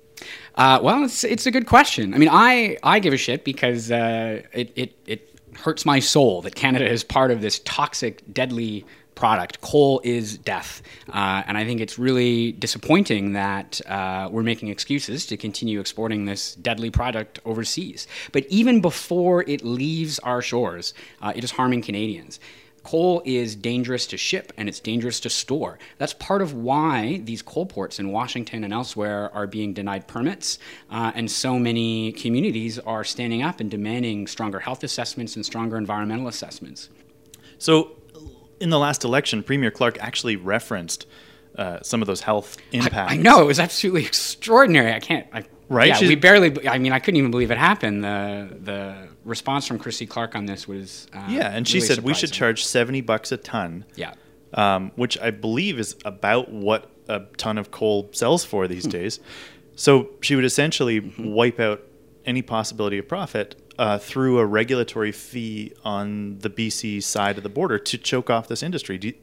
uh, 0.54 0.80
well, 0.82 1.04
it's, 1.04 1.24
it's 1.24 1.46
a 1.46 1.50
good 1.50 1.66
question. 1.66 2.14
I 2.14 2.18
mean, 2.18 2.28
I, 2.30 2.76
I 2.82 2.98
give 2.98 3.12
a 3.12 3.16
shit 3.16 3.44
because 3.44 3.90
uh, 3.90 4.42
it, 4.52 4.72
it, 4.76 4.96
it 5.06 5.40
hurts 5.56 5.86
my 5.86 5.98
soul 5.98 6.42
that 6.42 6.54
Canada 6.54 6.88
is 6.88 7.02
part 7.02 7.30
of 7.30 7.40
this 7.40 7.60
toxic, 7.60 8.22
deadly 8.32 8.84
product. 9.16 9.60
Coal 9.62 10.00
is 10.04 10.38
death. 10.38 10.82
Uh, 11.08 11.42
and 11.46 11.58
I 11.58 11.64
think 11.64 11.80
it's 11.80 11.98
really 11.98 12.52
disappointing 12.52 13.32
that 13.32 13.80
uh, 13.86 14.28
we're 14.30 14.44
making 14.44 14.68
excuses 14.68 15.26
to 15.26 15.36
continue 15.36 15.80
exporting 15.80 16.26
this 16.26 16.54
deadly 16.54 16.90
product 16.90 17.40
overseas. 17.44 18.06
But 18.30 18.46
even 18.48 18.80
before 18.80 19.42
it 19.48 19.64
leaves 19.64 20.20
our 20.20 20.40
shores, 20.40 20.94
uh, 21.20 21.32
it 21.34 21.42
is 21.42 21.50
harming 21.50 21.82
Canadians. 21.82 22.38
Coal 22.86 23.20
is 23.24 23.56
dangerous 23.56 24.06
to 24.06 24.16
ship 24.16 24.52
and 24.56 24.68
it's 24.68 24.78
dangerous 24.78 25.18
to 25.18 25.28
store. 25.28 25.76
That's 25.98 26.14
part 26.14 26.40
of 26.40 26.54
why 26.54 27.20
these 27.24 27.42
coal 27.42 27.66
ports 27.66 27.98
in 27.98 28.12
Washington 28.12 28.62
and 28.62 28.72
elsewhere 28.72 29.28
are 29.34 29.48
being 29.48 29.72
denied 29.72 30.06
permits, 30.06 30.60
uh, 30.88 31.10
and 31.16 31.28
so 31.28 31.58
many 31.58 32.12
communities 32.12 32.78
are 32.78 33.02
standing 33.02 33.42
up 33.42 33.58
and 33.58 33.68
demanding 33.68 34.28
stronger 34.28 34.60
health 34.60 34.84
assessments 34.84 35.34
and 35.34 35.44
stronger 35.44 35.76
environmental 35.76 36.28
assessments. 36.28 36.88
So, 37.58 37.96
in 38.60 38.70
the 38.70 38.78
last 38.78 39.02
election, 39.02 39.42
Premier 39.42 39.72
Clark 39.72 39.98
actually 40.00 40.36
referenced 40.36 41.08
uh, 41.58 41.80
some 41.82 42.02
of 42.02 42.06
those 42.06 42.20
health 42.20 42.56
impacts. 42.70 43.12
I, 43.12 43.14
I, 43.14 43.16
know 43.16 43.42
it 43.42 43.46
was 43.46 43.58
absolutely 43.58 44.06
extraordinary. 44.06 44.92
I 44.92 45.00
can't. 45.00 45.26
I, 45.32 45.44
right? 45.68 45.88
Yeah, 45.88 45.94
She's, 45.94 46.08
we 46.08 46.14
barely. 46.14 46.68
I 46.68 46.78
mean, 46.78 46.92
I 46.92 47.00
couldn't 47.00 47.18
even 47.18 47.32
believe 47.32 47.50
it 47.50 47.58
happened. 47.58 48.04
The 48.04 48.48
the 48.62 49.08
response 49.26 49.66
from 49.66 49.78
Christy 49.78 50.06
Clark 50.06 50.34
on 50.34 50.46
this 50.46 50.66
was. 50.66 51.08
Uh, 51.12 51.26
yeah, 51.28 51.50
and 51.50 51.66
she 51.66 51.78
really 51.78 51.86
said 51.86 51.94
surprising. 51.96 52.06
we 52.06 52.14
should 52.14 52.32
charge 52.32 52.64
seventy 52.64 53.00
bucks 53.00 53.32
a 53.32 53.36
ton. 53.36 53.84
Yeah. 53.94 54.14
Um, 54.54 54.92
which 54.94 55.18
I 55.18 55.32
believe 55.32 55.78
is 55.78 55.96
about 56.04 56.50
what 56.50 56.90
a 57.08 57.20
ton 57.36 57.58
of 57.58 57.70
coal 57.70 58.08
sells 58.12 58.44
for 58.44 58.66
these 58.66 58.84
hmm. 58.84 58.90
days. 58.90 59.20
So 59.74 60.10
she 60.22 60.34
would 60.34 60.44
essentially 60.44 61.00
mm-hmm. 61.00 61.32
wipe 61.32 61.60
out 61.60 61.82
any 62.24 62.42
possibility 62.42 62.98
of 62.98 63.06
profit 63.06 63.56
uh, 63.78 63.98
through 63.98 64.38
a 64.38 64.46
regulatory 64.46 65.12
fee 65.12 65.72
on 65.84 66.38
the 66.38 66.48
BC 66.48 67.02
side 67.02 67.36
of 67.36 67.42
the 67.42 67.48
border 67.48 67.78
to 67.78 67.98
choke 67.98 68.30
off 68.30 68.48
this 68.48 68.62
industry. 68.62 68.98
You, 69.00 69.14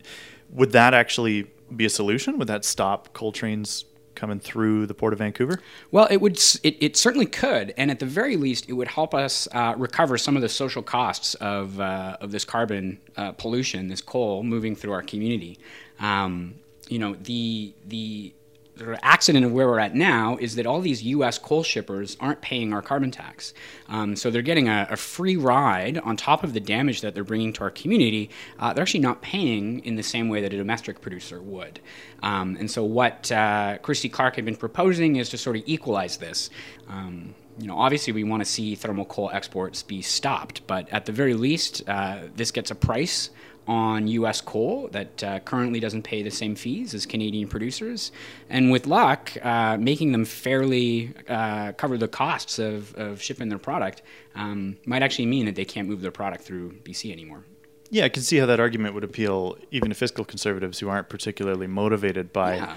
would 0.51 0.71
that 0.73 0.93
actually 0.93 1.47
be 1.75 1.85
a 1.85 1.89
solution? 1.89 2.37
Would 2.37 2.47
that 2.47 2.63
stop 2.63 3.13
coal 3.13 3.31
trains 3.31 3.85
coming 4.15 4.39
through 4.39 4.85
the 4.87 4.93
port 4.93 5.13
of 5.13 5.19
Vancouver? 5.19 5.59
Well, 5.91 6.07
it 6.09 6.17
would. 6.17 6.37
It, 6.63 6.77
it 6.79 6.97
certainly 6.97 7.25
could, 7.25 7.73
and 7.77 7.91
at 7.91 7.99
the 7.99 8.05
very 8.05 8.37
least, 8.37 8.69
it 8.69 8.73
would 8.73 8.87
help 8.87 9.13
us 9.13 9.47
uh, 9.51 9.73
recover 9.77 10.17
some 10.17 10.35
of 10.35 10.41
the 10.41 10.49
social 10.49 10.83
costs 10.83 11.35
of 11.35 11.79
uh, 11.79 12.17
of 12.21 12.31
this 12.31 12.45
carbon 12.45 12.99
uh, 13.17 13.31
pollution, 13.33 13.87
this 13.87 14.01
coal 14.01 14.43
moving 14.43 14.75
through 14.75 14.93
our 14.93 15.03
community. 15.03 15.59
Um, 15.99 16.55
you 16.89 16.99
know, 16.99 17.15
the 17.15 17.73
the 17.87 18.33
the 18.75 19.03
accident 19.05 19.45
of 19.45 19.51
where 19.51 19.67
we're 19.67 19.79
at 19.79 19.93
now 19.93 20.37
is 20.37 20.55
that 20.55 20.65
all 20.65 20.81
these 20.81 21.03
U.S. 21.03 21.37
coal 21.37 21.63
shippers 21.63 22.17
aren't 22.19 22.41
paying 22.41 22.73
our 22.73 22.81
carbon 22.81 23.11
tax. 23.11 23.53
Um, 23.87 24.15
so 24.15 24.31
they're 24.31 24.41
getting 24.41 24.67
a, 24.67 24.87
a, 24.89 24.97
free 24.97 25.35
ride 25.35 25.99
on 25.99 26.17
top 26.17 26.43
of 26.43 26.53
the 26.53 26.59
damage 26.59 27.01
that 27.01 27.13
they're 27.13 27.23
bringing 27.23 27.53
to 27.53 27.61
our 27.61 27.69
community. 27.69 28.31
Uh, 28.57 28.73
they're 28.73 28.81
actually 28.81 29.01
not 29.01 29.21
paying 29.21 29.79
in 29.85 29.95
the 29.95 30.03
same 30.03 30.27
way 30.27 30.41
that 30.41 30.53
a 30.53 30.57
domestic 30.57 31.01
producer 31.01 31.41
would. 31.41 31.79
Um, 32.23 32.57
and 32.59 32.69
so 32.69 32.83
what 32.83 33.31
uh, 33.31 33.77
Christy 33.79 34.09
Clark 34.09 34.37
had 34.37 34.45
been 34.45 34.55
proposing 34.55 35.17
is 35.17 35.29
to 35.29 35.37
sort 35.37 35.57
of 35.57 35.63
equalize 35.65 36.17
this. 36.17 36.49
Um, 36.89 37.35
you 37.59 37.67
know, 37.67 37.77
obviously 37.77 38.13
we 38.13 38.23
want 38.23 38.41
to 38.41 38.49
see 38.49 38.73
thermal 38.73 39.05
coal 39.05 39.29
exports 39.31 39.83
be 39.83 40.01
stopped, 40.01 40.65
but 40.65 40.89
at 40.89 41.05
the 41.05 41.11
very 41.11 41.35
least, 41.35 41.87
uh, 41.87 42.21
this 42.35 42.49
gets 42.49 42.71
a 42.71 42.75
price 42.75 43.29
on 43.67 44.07
U.S. 44.07 44.41
coal 44.41 44.89
that 44.91 45.23
uh, 45.23 45.39
currently 45.39 45.79
doesn't 45.79 46.03
pay 46.03 46.21
the 46.21 46.29
same 46.31 46.55
fees 46.55 46.93
as 46.93 47.05
Canadian 47.05 47.47
producers, 47.47 48.11
and 48.49 48.71
with 48.71 48.85
luck, 48.87 49.31
uh, 49.41 49.77
making 49.77 50.11
them 50.11 50.25
fairly 50.25 51.13
uh, 51.29 51.71
cover 51.73 51.97
the 51.97 52.07
costs 52.07 52.59
of, 52.59 52.93
of 52.95 53.21
shipping 53.21 53.49
their 53.49 53.57
product 53.59 54.01
um, 54.35 54.77
might 54.85 55.01
actually 55.01 55.25
mean 55.27 55.45
that 55.45 55.55
they 55.55 55.65
can't 55.65 55.87
move 55.87 56.01
their 56.01 56.11
product 56.11 56.43
through 56.43 56.71
BC 56.83 57.11
anymore. 57.11 57.43
Yeah, 57.89 58.05
I 58.05 58.09
can 58.09 58.23
see 58.23 58.37
how 58.37 58.47
that 58.47 58.59
argument 58.59 58.95
would 58.95 59.03
appeal 59.03 59.57
even 59.71 59.89
to 59.89 59.95
fiscal 59.95 60.25
conservatives 60.25 60.79
who 60.79 60.89
aren't 60.89 61.09
particularly 61.09 61.67
motivated 61.67 62.33
by 62.33 62.55
Yeah. 62.55 62.75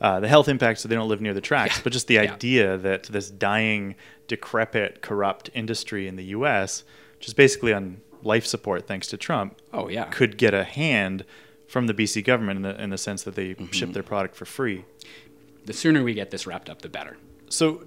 uh, 0.00 0.20
the 0.20 0.28
health 0.28 0.48
impact, 0.48 0.80
so 0.80 0.88
they 0.88 0.96
don't 0.96 1.08
live 1.08 1.20
near 1.20 1.32
the 1.34 1.40
tracks. 1.40 1.76
Yeah. 1.76 1.82
But 1.84 1.92
just 1.92 2.08
the 2.08 2.14
Yeah. 2.14 2.32
idea 2.34 2.76
that 2.78 3.04
this 3.04 3.30
dying, 3.30 3.94
decrepit, 4.26 5.00
corrupt 5.02 5.50
industry 5.54 6.08
in 6.08 6.16
the 6.16 6.24
U.S., 6.24 6.82
which 7.18 7.28
is 7.28 7.34
basically 7.34 7.72
on 7.72 8.02
life 8.26 8.44
support 8.44 8.86
thanks 8.86 9.06
to 9.08 9.16
Trump, 9.16 9.56
Oh 9.72 9.88
yeah, 9.88 10.04
could 10.04 10.36
get 10.36 10.52
a 10.52 10.64
hand 10.64 11.24
from 11.66 11.86
the 11.86 11.94
BC 11.94 12.22
government 12.24 12.58
in 12.58 12.62
the, 12.62 12.82
in 12.82 12.90
the 12.90 12.98
sense 12.98 13.22
that 13.24 13.34
they 13.34 13.54
Mm-hmm. 13.54 13.66
ship 13.72 13.92
their 13.92 14.02
product 14.02 14.36
for 14.36 14.44
free. 14.44 14.84
the 15.64 15.72
sooner 15.72 16.02
we 16.04 16.12
get 16.14 16.30
this 16.30 16.46
wrapped 16.46 16.68
up, 16.70 16.82
the 16.82 16.88
better. 16.88 17.16
So 17.48 17.84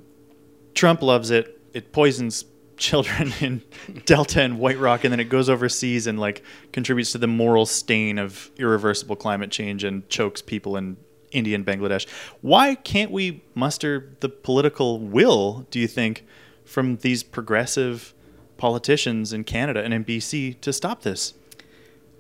Trump 0.74 1.02
loves 1.02 1.30
it. 1.32 1.60
It 1.74 1.92
poisons 1.92 2.46
children 2.80 3.34
in 3.42 3.62
Delta 4.06 4.42
and 4.42 4.58
White 4.58 4.80
Rock, 4.80 5.04
and 5.04 5.12
then 5.12 5.20
it 5.20 5.30
goes 5.30 5.50
overseas 5.50 6.08
and 6.08 6.18
like 6.20 6.44
contributes 6.72 7.12
to 7.12 7.18
the 7.18 7.28
moral 7.28 7.66
stain 7.66 8.18
of 8.18 8.50
irreversible 8.58 9.16
climate 9.18 9.52
change 9.52 9.84
and 9.84 10.08
chokes 10.10 10.42
people 10.42 10.76
in 10.78 10.96
India 11.32 11.56
and 11.56 11.66
Bangladesh. 11.66 12.08
Why 12.42 12.76
can't 12.76 13.12
we 13.12 13.44
muster 13.54 14.12
the 14.22 14.30
political 14.30 15.00
will? 15.00 15.68
Do 15.72 15.80
you 15.80 15.88
think 15.88 16.26
from 16.66 16.98
these 16.98 17.22
progressive 17.24 18.14
politicians 18.60 19.34
in 19.34 19.44
Canada 19.44 19.84
and 19.84 19.94
in 19.94 20.06
BC 20.06 20.62
to 20.62 20.72
stop 20.72 21.02
this? 21.02 21.34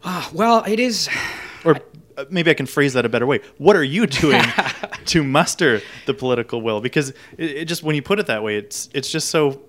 Ah, 0.03 0.29
well, 0.33 0.63
it 0.63 0.79
is. 0.79 1.09
Or 1.63 1.79
uh, 2.17 2.25
maybe 2.29 2.49
I 2.49 2.53
can 2.53 2.65
phrase 2.65 2.93
that 2.93 3.05
a 3.05 3.09
better 3.09 3.27
way. 3.27 3.41
What 3.57 3.75
are 3.75 3.83
you 3.83 4.07
doing 4.07 4.41
to 5.05 5.23
muster 5.23 5.81
the 6.05 6.13
political 6.13 6.61
will? 6.61 6.81
Because 6.81 7.09
it, 7.37 7.51
it 7.51 7.65
just 7.65 7.83
when 7.83 7.95
you 7.95 8.01
put 8.01 8.19
it 8.19 8.27
that 8.27 8.41
way, 8.41 8.57
it's 8.57 8.89
it's 8.93 9.11
just 9.11 9.29
so 9.29 9.61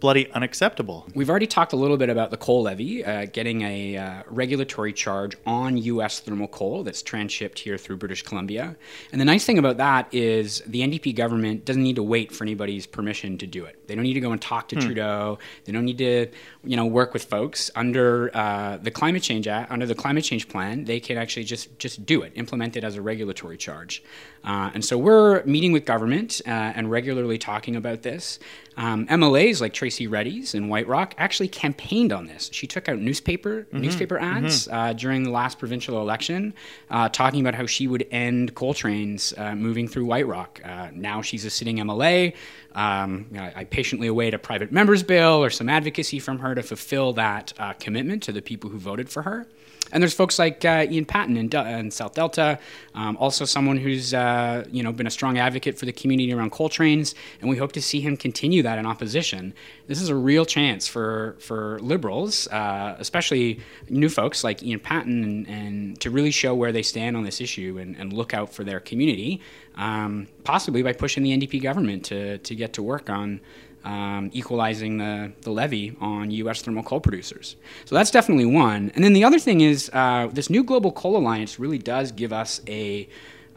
bloody 0.00 0.30
unacceptable. 0.32 1.06
We've 1.14 1.30
already 1.30 1.46
talked 1.46 1.72
a 1.72 1.76
little 1.76 1.96
bit 1.96 2.08
about 2.08 2.30
the 2.30 2.36
coal 2.36 2.62
levy, 2.62 3.04
uh, 3.04 3.26
getting 3.26 3.62
a 3.62 3.96
uh, 3.96 4.22
regulatory 4.26 4.92
charge 4.92 5.36
on 5.46 5.76
U.S. 5.76 6.20
thermal 6.20 6.48
coal 6.48 6.82
that's 6.82 7.02
transshipped 7.02 7.58
here 7.58 7.78
through 7.78 7.98
British 7.98 8.22
Columbia. 8.22 8.76
And 9.12 9.20
the 9.20 9.24
nice 9.24 9.44
thing 9.44 9.58
about 9.58 9.76
that 9.76 10.12
is 10.12 10.62
the 10.66 10.80
NDP 10.80 11.14
government 11.14 11.64
doesn't 11.64 11.82
need 11.82 11.96
to 11.96 12.02
wait 12.02 12.32
for 12.32 12.44
anybody's 12.44 12.86
permission 12.86 13.38
to 13.38 13.46
do 13.46 13.64
it. 13.64 13.86
They 13.86 13.94
don't 13.94 14.04
need 14.04 14.14
to 14.14 14.20
go 14.20 14.32
and 14.32 14.40
talk 14.40 14.68
to 14.68 14.76
Trudeau. 14.76 15.38
They 15.64 15.72
don't 15.72 15.84
need 15.84 15.98
to, 15.98 16.28
you 16.64 16.76
know, 16.76 16.86
work 16.86 17.12
with 17.12 17.24
folks 17.24 17.70
under 17.74 18.30
uh, 18.34 18.78
the 18.78 18.90
climate 18.90 19.22
change 19.22 19.46
act, 19.48 19.70
under 19.70 19.86
the 19.86 19.94
climate 19.94 20.24
change 20.24 20.48
plan. 20.48 20.84
They 20.84 21.00
can 21.00 21.18
actually 21.18 21.44
just 21.44 21.78
just 21.78 22.06
do 22.06 22.22
it, 22.22 22.32
implement 22.34 22.76
it 22.76 22.84
as 22.84 22.96
a 22.96 23.02
regulatory 23.02 23.56
charge. 23.56 24.02
Uh, 24.44 24.70
and 24.72 24.84
so 24.84 24.96
we're 24.96 25.44
meeting 25.44 25.72
with 25.72 25.84
government 25.84 26.40
uh, 26.46 26.50
and 26.50 26.90
regularly 26.90 27.38
talking 27.38 27.76
about 27.76 28.02
this. 28.02 28.38
Um, 28.80 29.06
MLAs 29.08 29.60
like 29.60 29.74
Tracy 29.74 30.08
Redies 30.08 30.54
in 30.54 30.68
White 30.68 30.88
Rock 30.88 31.14
actually 31.18 31.48
campaigned 31.48 32.12
on 32.12 32.26
this. 32.26 32.48
She 32.50 32.66
took 32.66 32.88
out 32.88 32.98
newspaper 32.98 33.66
newspaper 33.72 34.18
ads 34.18 34.68
uh, 34.68 34.94
during 34.94 35.22
the 35.22 35.30
last 35.30 35.58
provincial 35.58 36.00
election, 36.00 36.54
uh, 36.88 37.10
talking 37.10 37.42
about 37.42 37.54
how 37.54 37.66
she 37.66 37.86
would 37.86 38.06
end 38.10 38.54
coal 38.54 38.72
trains 38.72 39.34
uh, 39.36 39.54
moving 39.54 39.86
through 39.86 40.06
White 40.06 40.26
Rock. 40.26 40.62
Uh, 40.64 40.88
now 40.94 41.20
she's 41.20 41.44
a 41.44 41.50
sitting 41.50 41.76
MLA. 41.76 42.32
Um, 42.74 43.26
I, 43.36 43.52
I 43.56 43.64
patiently 43.64 44.06
await 44.06 44.32
a 44.32 44.38
private 44.38 44.72
member's 44.72 45.02
bill 45.02 45.44
or 45.44 45.50
some 45.50 45.68
advocacy 45.68 46.18
from 46.18 46.38
her 46.38 46.54
to 46.54 46.62
fulfill 46.62 47.12
that 47.14 47.52
uh, 47.58 47.74
commitment 47.74 48.22
to 48.22 48.32
the 48.32 48.40
people 48.40 48.70
who 48.70 48.78
voted 48.78 49.10
for 49.10 49.22
her. 49.22 49.46
And 49.92 50.00
there's 50.02 50.14
folks 50.14 50.38
like 50.38 50.64
uh, 50.64 50.86
Ian 50.88 51.04
Paton 51.04 51.36
in, 51.36 51.48
Del- 51.48 51.66
in 51.66 51.90
South 51.90 52.14
Delta, 52.14 52.58
um, 52.94 53.16
also 53.16 53.44
someone 53.44 53.76
who's 53.76 54.14
uh, 54.14 54.64
you 54.70 54.82
know 54.84 54.92
been 54.92 55.06
a 55.08 55.10
strong 55.10 55.38
advocate 55.38 55.78
for 55.78 55.84
the 55.86 55.92
community 55.92 56.32
around 56.32 56.52
coal 56.52 56.68
trains, 56.68 57.14
and 57.40 57.50
we 57.50 57.56
hope 57.56 57.72
to 57.72 57.82
see 57.82 58.00
him 58.00 58.16
continue 58.16 58.62
that 58.70 58.78
in 58.78 58.86
opposition. 58.86 59.52
This 59.88 60.00
is 60.00 60.08
a 60.08 60.14
real 60.14 60.44
chance 60.44 60.86
for 60.86 61.36
for 61.40 61.78
liberals, 61.80 62.46
uh, 62.48 62.96
especially 62.98 63.60
new 63.88 64.08
folks 64.08 64.44
like 64.44 64.62
Ian 64.62 64.80
Paton, 64.80 65.24
and, 65.24 65.48
and 65.48 66.00
to 66.00 66.10
really 66.10 66.30
show 66.30 66.54
where 66.54 66.72
they 66.72 66.82
stand 66.82 67.16
on 67.16 67.24
this 67.24 67.40
issue 67.40 67.78
and, 67.80 67.96
and 67.96 68.12
look 68.12 68.32
out 68.32 68.52
for 68.54 68.64
their 68.64 68.80
community, 68.80 69.40
um, 69.76 70.28
possibly 70.44 70.82
by 70.82 70.92
pushing 70.92 71.22
the 71.22 71.32
NDP 71.36 71.62
government 71.62 72.04
to 72.06 72.38
to 72.38 72.54
get 72.54 72.72
to 72.74 72.82
work 72.82 73.10
on 73.10 73.40
um, 73.84 74.30
equalizing 74.32 74.98
the, 74.98 75.32
the 75.42 75.50
levy 75.50 75.96
on 76.00 76.30
U.S. 76.30 76.62
thermal 76.62 76.82
coal 76.82 77.00
producers. 77.00 77.56
So 77.86 77.94
that's 77.94 78.10
definitely 78.10 78.46
one. 78.46 78.92
And 78.94 79.02
then 79.02 79.14
the 79.14 79.24
other 79.24 79.38
thing 79.38 79.62
is 79.62 79.90
uh, 79.92 80.28
this 80.32 80.50
new 80.50 80.62
global 80.62 80.92
coal 80.92 81.16
alliance 81.16 81.58
really 81.58 81.78
does 81.78 82.12
give 82.12 82.32
us 82.32 82.60
a 82.68 83.08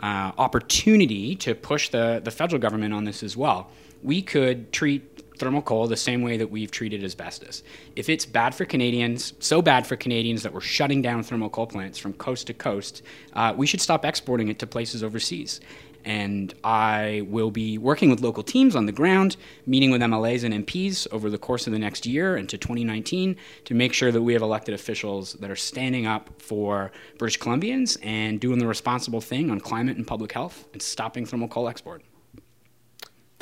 uh, 0.01 0.31
opportunity 0.37 1.35
to 1.37 1.55
push 1.55 1.89
the, 1.89 2.21
the 2.23 2.31
federal 2.31 2.59
government 2.59 2.93
on 2.93 3.03
this 3.05 3.23
as 3.23 3.37
well. 3.37 3.69
We 4.03 4.21
could 4.21 4.71
treat 4.71 5.09
thermal 5.39 5.61
coal 5.61 5.87
the 5.87 5.97
same 5.97 6.21
way 6.21 6.37
that 6.37 6.51
we've 6.51 6.69
treated 6.69 7.03
asbestos. 7.03 7.63
If 7.95 8.07
it's 8.07 8.25
bad 8.25 8.53
for 8.53 8.65
Canadians, 8.65 9.33
so 9.39 9.61
bad 9.61 9.87
for 9.87 9.95
Canadians 9.95 10.43
that 10.43 10.53
we're 10.53 10.61
shutting 10.61 11.01
down 11.01 11.23
thermal 11.23 11.49
coal 11.49 11.67
plants 11.67 11.97
from 11.97 12.13
coast 12.13 12.47
to 12.47 12.53
coast, 12.53 13.01
uh, 13.33 13.53
we 13.55 13.65
should 13.65 13.81
stop 13.81 14.05
exporting 14.05 14.47
it 14.49 14.59
to 14.59 14.67
places 14.67 15.03
overseas 15.03 15.59
and 16.05 16.53
I 16.63 17.25
will 17.27 17.51
be 17.51 17.77
working 17.77 18.09
with 18.09 18.21
local 18.21 18.43
teams 18.43 18.75
on 18.75 18.85
the 18.85 18.91
ground, 18.91 19.37
meeting 19.65 19.91
with 19.91 20.01
MLAs 20.01 20.43
and 20.43 20.65
MPs 20.65 21.07
over 21.11 21.29
the 21.29 21.37
course 21.37 21.67
of 21.67 21.73
the 21.73 21.79
next 21.79 22.05
year 22.05 22.35
into 22.35 22.57
2019 22.57 23.35
to 23.65 23.73
make 23.73 23.93
sure 23.93 24.11
that 24.11 24.21
we 24.21 24.33
have 24.33 24.41
elected 24.41 24.73
officials 24.73 25.33
that 25.33 25.49
are 25.49 25.55
standing 25.55 26.05
up 26.05 26.29
for 26.41 26.91
British 27.17 27.39
Columbians 27.39 27.97
and 28.03 28.39
doing 28.39 28.59
the 28.59 28.67
responsible 28.67 29.21
thing 29.21 29.49
on 29.49 29.59
climate 29.59 29.97
and 29.97 30.05
public 30.05 30.31
health 30.31 30.67
and 30.73 30.81
stopping 30.81 31.25
thermal 31.25 31.47
coal 31.47 31.67
export. 31.67 32.03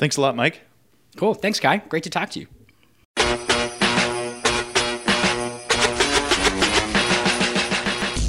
Thanks 0.02 0.16
a 0.16 0.20
lot, 0.20 0.34
Mike. 0.34 0.62
Cool. 1.16 1.32
Thanks, 1.32 1.60
Kai. 1.60 1.76
Great 1.76 2.02
to 2.02 2.10
talk 2.10 2.30
to 2.30 2.40
you. 2.40 2.48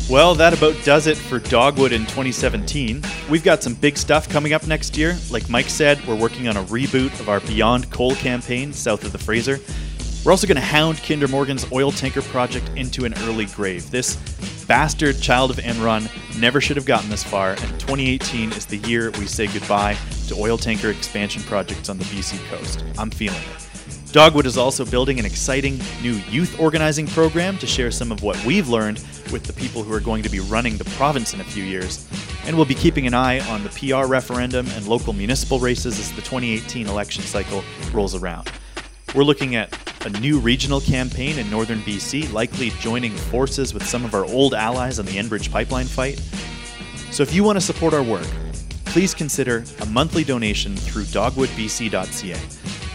Well, 0.08 0.36
that 0.36 0.54
about 0.56 0.76
does 0.84 1.08
it 1.08 1.18
for 1.18 1.40
Dogwood 1.40 1.92
in 1.92 2.02
2017. 2.02 3.02
We've 3.28 3.44
got 3.44 3.64
some 3.64 3.74
big 3.74 3.98
stuff 3.98 4.30
coming 4.30 4.54
up 4.54 4.68
next 4.68 4.96
year. 4.96 5.18
Like 5.32 5.50
Mike 5.50 5.68
said, 5.68 6.00
we're 6.06 6.14
working 6.14 6.48
on 6.48 6.58
a 6.58 6.64
reboot 6.66 7.20
of 7.20 7.28
our 7.28 7.40
Beyond 7.40 7.90
Coal 7.90 8.14
campaign 8.14 8.72
south 8.72 9.04
of 9.04 9.12
the 9.12 9.18
Fraser. 9.18 9.60
We're 10.24 10.32
also 10.32 10.46
going 10.46 10.58
to 10.58 10.62
hound 10.62 11.02
Kinder 11.02 11.28
Morgan's 11.28 11.66
oil 11.72 11.92
tanker 11.92 12.22
project 12.22 12.70
into 12.76 13.06
an 13.06 13.16
early 13.24 13.48
grave. 13.48 13.90
This 13.90 14.18
bastard 14.68 15.20
child 15.22 15.52
of 15.52 15.58
Enron 15.58 16.10
never 16.40 16.62
should 16.62 16.78
have 16.78 16.86
gotten 16.86 17.10
this 17.10 17.24
far, 17.24 17.52
and 17.52 17.80
2018 17.80 18.52
is 18.54 18.66
the 18.66 18.78
year 18.78 19.12
we 19.12 19.26
say 19.26 19.48
goodbye 19.48 19.98
to 20.28 20.36
oil 20.36 20.58
tanker 20.58 20.90
expansion 20.90 21.44
projects 21.44 21.90
on 21.90 21.98
the 21.98 22.06
BC 22.06 22.44
coast. 22.50 22.84
I'm 22.98 23.12
feeling 23.12 23.42
it. 23.42 24.12
Dogwood 24.14 24.46
is 24.46 24.58
also 24.58 24.86
building 24.86 25.20
an 25.20 25.26
exciting 25.26 25.80
new 26.02 26.14
youth 26.30 26.60
organizing 26.60 27.08
program 27.08 27.58
to 27.58 27.66
share 27.66 27.90
some 27.90 28.12
of 28.12 28.22
what 28.22 28.44
we've 28.46 28.70
learned 28.70 29.04
with 29.32 29.44
the 29.44 29.54
people 29.54 29.82
who 29.82 29.92
are 29.92 30.00
going 30.00 30.22
to 30.22 30.30
be 30.30 30.40
running 30.40 30.78
the 30.78 30.86
province 30.86 31.34
in 31.34 31.42
a 31.42 31.44
few 31.44 31.64
years. 31.64 32.08
And 32.46 32.56
we'll 32.56 32.66
be 32.66 32.76
keeping 32.76 33.08
an 33.08 33.16
eye 33.16 33.40
on 33.50 33.64
the 33.64 33.70
PR 33.70 34.06
referendum 34.06 34.68
and 34.68 34.88
local 34.88 35.14
municipal 35.14 35.60
races 35.60 36.00
as 36.00 36.12
the 36.12 36.22
2018 36.22 36.88
election 36.88 37.24
cycle 37.24 37.64
rolls 37.92 38.14
around. 38.14 38.52
We're 39.16 39.24
looking 39.24 39.56
at 39.56 39.72
a 40.06 40.10
new 40.20 40.40
regional 40.40 40.82
campaign 40.82 41.40
in 41.40 41.50
northern 41.50 41.80
BC, 41.80 42.32
likely 42.34 42.72
joining 42.80 43.12
forces 43.14 43.74
with 43.74 43.86
some 43.86 44.04
of 44.04 44.14
our 44.14 44.26
old 44.26 44.54
allies 44.54 45.00
on 45.00 45.06
the 45.06 45.14
Enbridge 45.14 45.52
pipeline 45.52 45.86
fight. 45.86 46.20
So 47.12 47.24
if 47.24 47.34
you 47.34 47.44
want 47.44 47.58
to 47.58 47.62
support 47.62 47.94
our 47.94 48.04
work, 48.04 48.28
please 48.86 49.14
consider 49.14 49.64
a 49.82 49.86
monthly 49.86 50.24
donation 50.24 50.76
through 50.76 51.04
dogwoodbc.ca. 51.04 52.40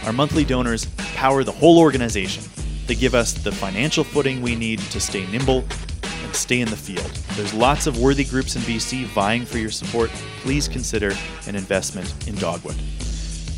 Our 0.05 0.13
monthly 0.13 0.45
donors 0.45 0.85
power 1.15 1.43
the 1.43 1.51
whole 1.51 1.79
organization. 1.79 2.43
They 2.85 2.95
give 2.95 3.15
us 3.15 3.33
the 3.33 3.51
financial 3.51 4.03
footing 4.03 4.41
we 4.41 4.55
need 4.55 4.79
to 4.79 4.99
stay 4.99 5.25
nimble 5.27 5.65
and 6.03 6.35
stay 6.35 6.61
in 6.61 6.69
the 6.69 6.77
field. 6.77 7.11
There's 7.35 7.53
lots 7.53 7.87
of 7.87 7.99
worthy 7.99 8.23
groups 8.23 8.55
in 8.55 8.61
BC 8.63 9.05
vying 9.07 9.45
for 9.45 9.57
your 9.57 9.71
support. 9.71 10.09
Please 10.41 10.67
consider 10.67 11.13
an 11.47 11.55
investment 11.55 12.27
in 12.27 12.35
Dogwood. 12.35 12.75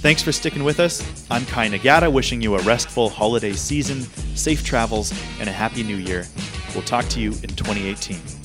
Thanks 0.02 0.24
for 0.24 0.32
sticking 0.32 0.64
with 0.64 0.80
us. 0.80 1.28
I'm 1.30 1.46
Kai 1.46 1.68
Nagata, 1.68 2.12
wishing 2.12 2.42
you 2.42 2.56
a 2.56 2.62
restful 2.64 3.08
holiday 3.08 3.54
season, 3.54 4.02
safe 4.36 4.66
travels, 4.66 5.14
and 5.40 5.48
a 5.48 5.52
happy 5.52 5.84
new 5.84 5.96
year. 5.96 6.26
We'll 6.74 6.84
talk 6.84 7.08
to 7.10 7.20
you 7.20 7.34
in 7.44 7.50
2018. 7.50 8.41